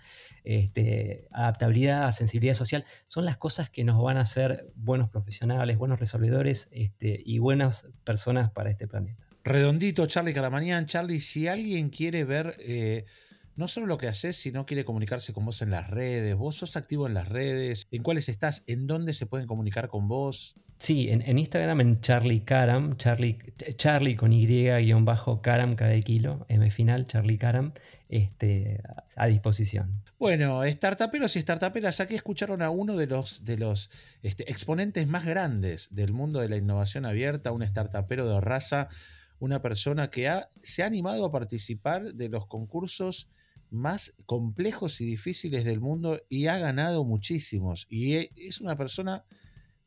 este, 0.45 1.27
adaptabilidad, 1.31 2.11
sensibilidad 2.11 2.55
social, 2.55 2.85
son 3.07 3.25
las 3.25 3.37
cosas 3.37 3.69
que 3.69 3.83
nos 3.83 4.01
van 4.01 4.17
a 4.17 4.21
hacer 4.21 4.71
buenos 4.75 5.09
profesionales, 5.09 5.77
buenos 5.77 5.99
resolvedores 5.99 6.69
este, 6.71 7.21
y 7.25 7.39
buenas 7.39 7.87
personas 8.03 8.51
para 8.51 8.69
este 8.69 8.87
planeta. 8.87 9.25
Redondito, 9.43 10.07
Charlie 10.07 10.33
Caramanian. 10.33 10.87
Charlie, 10.87 11.19
si 11.19 11.47
alguien 11.47 11.89
quiere 11.89 12.23
ver 12.23 12.55
eh, 12.59 13.05
no 13.55 13.67
solo 13.67 13.85
lo 13.85 13.97
que 13.97 14.07
haces, 14.07 14.35
sino 14.35 14.65
quiere 14.65 14.83
comunicarse 14.85 15.33
con 15.33 15.45
vos 15.45 15.61
en 15.61 15.71
las 15.71 15.89
redes, 15.89 16.35
vos 16.35 16.55
sos 16.55 16.75
activo 16.75 17.07
en 17.07 17.13
las 17.13 17.29
redes, 17.29 17.87
en 17.91 18.03
cuáles 18.03 18.27
estás, 18.27 18.63
en 18.67 18.87
dónde 18.87 19.13
se 19.13 19.25
pueden 19.25 19.47
comunicar 19.47 19.87
con 19.87 20.07
vos. 20.07 20.55
Sí, 20.77 21.09
en, 21.09 21.37
Instagram 21.37 21.79
en 21.79 22.01
Charlie 22.01 22.41
Caram, 22.41 22.97
Charlie, 22.97 23.37
Charlie 23.77 24.15
con 24.17 24.33
Y-Caram 24.33 25.75
cada 25.75 25.99
kilo, 26.01 26.45
M 26.49 26.69
final, 26.69 27.07
Charlie 27.07 27.37
Caram, 27.37 27.73
este, 28.09 28.81
a 29.15 29.27
disposición. 29.27 30.03
Bueno, 30.19 30.63
startuperos 30.65 31.35
y 31.35 31.41
startuperas, 31.41 31.99
aquí 31.99 32.15
escucharon 32.15 32.61
a 32.61 32.69
uno 32.69 32.95
de 32.97 33.07
los, 33.07 33.45
de 33.45 33.57
los 33.57 33.89
este, 34.21 34.49
exponentes 34.49 35.07
más 35.07 35.25
grandes 35.25 35.93
del 35.93 36.13
mundo 36.13 36.39
de 36.39 36.49
la 36.49 36.57
innovación 36.57 37.05
abierta, 37.05 37.51
un 37.51 37.63
startupero 37.63 38.27
de 38.27 38.41
raza 38.41 38.89
una 39.39 39.61
persona 39.61 40.09
que 40.09 40.27
ha, 40.27 40.49
se 40.63 40.83
ha 40.83 40.85
animado 40.85 41.25
a 41.25 41.31
participar 41.31 42.13
de 42.13 42.29
los 42.29 42.47
concursos 42.47 43.29
más 43.69 44.15
complejos 44.25 45.01
y 45.01 45.05
difíciles 45.05 45.65
del 45.65 45.81
mundo 45.81 46.21
y 46.29 46.47
ha 46.47 46.57
ganado 46.57 47.03
muchísimos. 47.03 47.87
Y 47.89 48.29
es 48.47 48.61
una 48.61 48.77
persona 48.77 49.25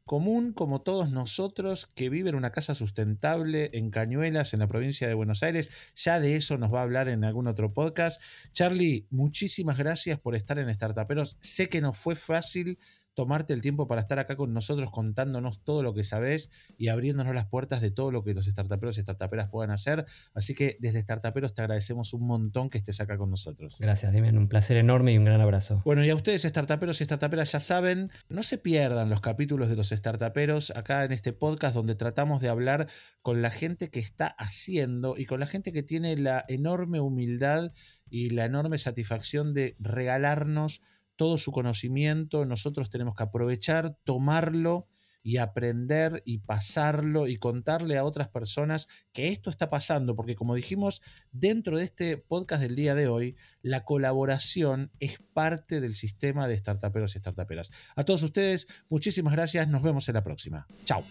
común 0.09 0.53
como 0.53 0.81
todos 0.81 1.13
nosotros 1.13 1.87
que 1.87 2.09
vive 2.09 2.31
en 2.31 2.35
una 2.35 2.51
casa 2.51 2.75
sustentable 2.75 3.71
en 3.75 3.91
Cañuelas, 3.91 4.55
en 4.55 4.59
la 4.61 4.67
provincia 4.67 5.07
de 5.07 5.15
Buenos 5.15 5.45
Aires. 5.45 5.71
Ya 5.95 6.19
de 6.19 6.35
eso 6.35 6.59
nos 6.59 6.75
va 6.75 6.81
a 6.81 6.83
hablar 6.83 7.09
en 7.09 7.23
algún 7.23 7.47
otro 7.47 7.73
podcast. 7.73 8.21
Charlie, 8.51 9.07
muchísimas 9.11 9.79
gracias 9.79 10.19
por 10.19 10.35
estar 10.35 10.59
en 10.59 10.75
Startuperos. 10.75 11.37
Sé 11.41 11.69
que 11.69 11.81
no 11.81 11.93
fue 11.93 12.17
fácil 12.17 12.79
tomarte 13.19 13.53
el 13.53 13.63
tiempo 13.63 13.89
para 13.89 14.01
estar 14.01 14.21
acá 14.21 14.37
con 14.37 14.55
nosotros 14.55 14.93
contándonos 14.93 15.65
todo 15.65 15.83
lo 15.83 15.93
que 15.93 16.05
sabes 16.05 16.53
y 16.77 16.87
abriéndonos 16.87 17.35
las 17.35 17.47
puertas 17.47 17.81
de 17.81 17.91
todo 17.91 18.13
lo 18.13 18.23
que 18.23 18.33
los 18.33 18.45
startuperos 18.45 18.97
y 18.97 19.01
startuperas 19.01 19.49
puedan 19.49 19.73
hacer. 19.73 20.07
Así 20.35 20.55
que 20.55 20.77
desde 20.79 21.01
Startuperos 21.01 21.53
te 21.53 21.63
agradecemos 21.63 22.15
un 22.15 22.29
montón 22.29 22.71
que 22.71 22.79
estés 22.79 23.01
acá 23.01 23.19
con 23.19 23.29
nosotros. 23.29 23.79
Gracias, 23.81 24.13
Demian. 24.13 24.39
Un 24.39 24.47
placer 24.47 24.77
enorme 24.77 25.13
y 25.13 25.19
un 25.19 25.25
gran 25.25 25.41
abrazo. 25.41 25.83
Bueno, 25.85 26.05
y 26.05 26.11
a 26.11 26.15
ustedes, 26.15 26.43
startuperos 26.43 27.01
y 27.01 27.07
startuperas, 27.07 27.51
ya 27.51 27.59
saben, 27.59 28.13
no 28.29 28.45
se 28.45 28.57
pierdan 28.57 29.11
los 29.11 29.21
capítulos 29.21 29.69
de 29.69 29.75
los 29.75 29.89
startuperos 29.89 30.71
acá 30.77 31.05
en 31.05 31.11
este 31.11 31.33
podcast 31.33 31.75
donde 31.75 31.97
tratamos 31.97 32.41
de 32.41 32.51
hablar 32.51 32.87
con 33.21 33.43
la 33.43 33.51
gente 33.51 33.91
que 33.91 33.99
está 33.99 34.29
haciendo 34.29 35.17
y 35.19 35.27
con 35.27 35.41
la 35.41 35.49
gente 35.49 35.73
que 35.73 35.83
tiene 35.83 36.17
la 36.17 36.45
enorme 36.47 37.01
humildad 37.01 37.73
y 38.11 38.31
la 38.31 38.45
enorme 38.45 38.79
satisfacción 38.79 39.55
de 39.55 39.75
regalarnos 39.81 40.83
todo 41.19 41.37
su 41.37 41.51
conocimiento, 41.51 42.47
nosotros 42.47 42.91
tenemos 42.91 43.17
que 43.17 43.25
aprovechar, 43.25 43.99
tomarlo 44.05 44.87
y 45.23 45.39
aprender 45.39 46.23
y 46.25 46.39
pasarlo 46.39 47.27
y 47.27 47.37
contarle 47.37 47.99
a 47.99 48.05
otras 48.05 48.29
personas 48.29 48.89
que 49.13 49.29
esto 49.29 49.51
está 49.51 49.69
pasando, 49.69 50.15
porque 50.15 50.37
como 50.37 50.55
dijimos 50.55 51.03
dentro 51.33 51.77
de 51.77 51.85
este 51.85 52.17
podcast 52.17 52.63
del 52.63 52.77
día 52.77 52.95
de 52.95 53.09
hoy, 53.09 53.37
la 53.61 53.85
colaboración 53.85 54.93
es 55.01 55.19
parte 55.35 55.81
del 55.81 55.97
sistema 55.97 56.47
de 56.47 56.57
startuperos 56.57 57.17
y 57.17 57.19
startuperas. 57.19 57.73
A 57.97 58.05
todos 58.05 58.23
ustedes, 58.23 58.69
muchísimas 58.89 59.35
gracias, 59.35 59.69
nos 59.69 59.83
vemos 59.83 60.09
en 60.09 60.15
la 60.15 60.23
próxima. 60.23 60.67
Chao. 60.85 61.05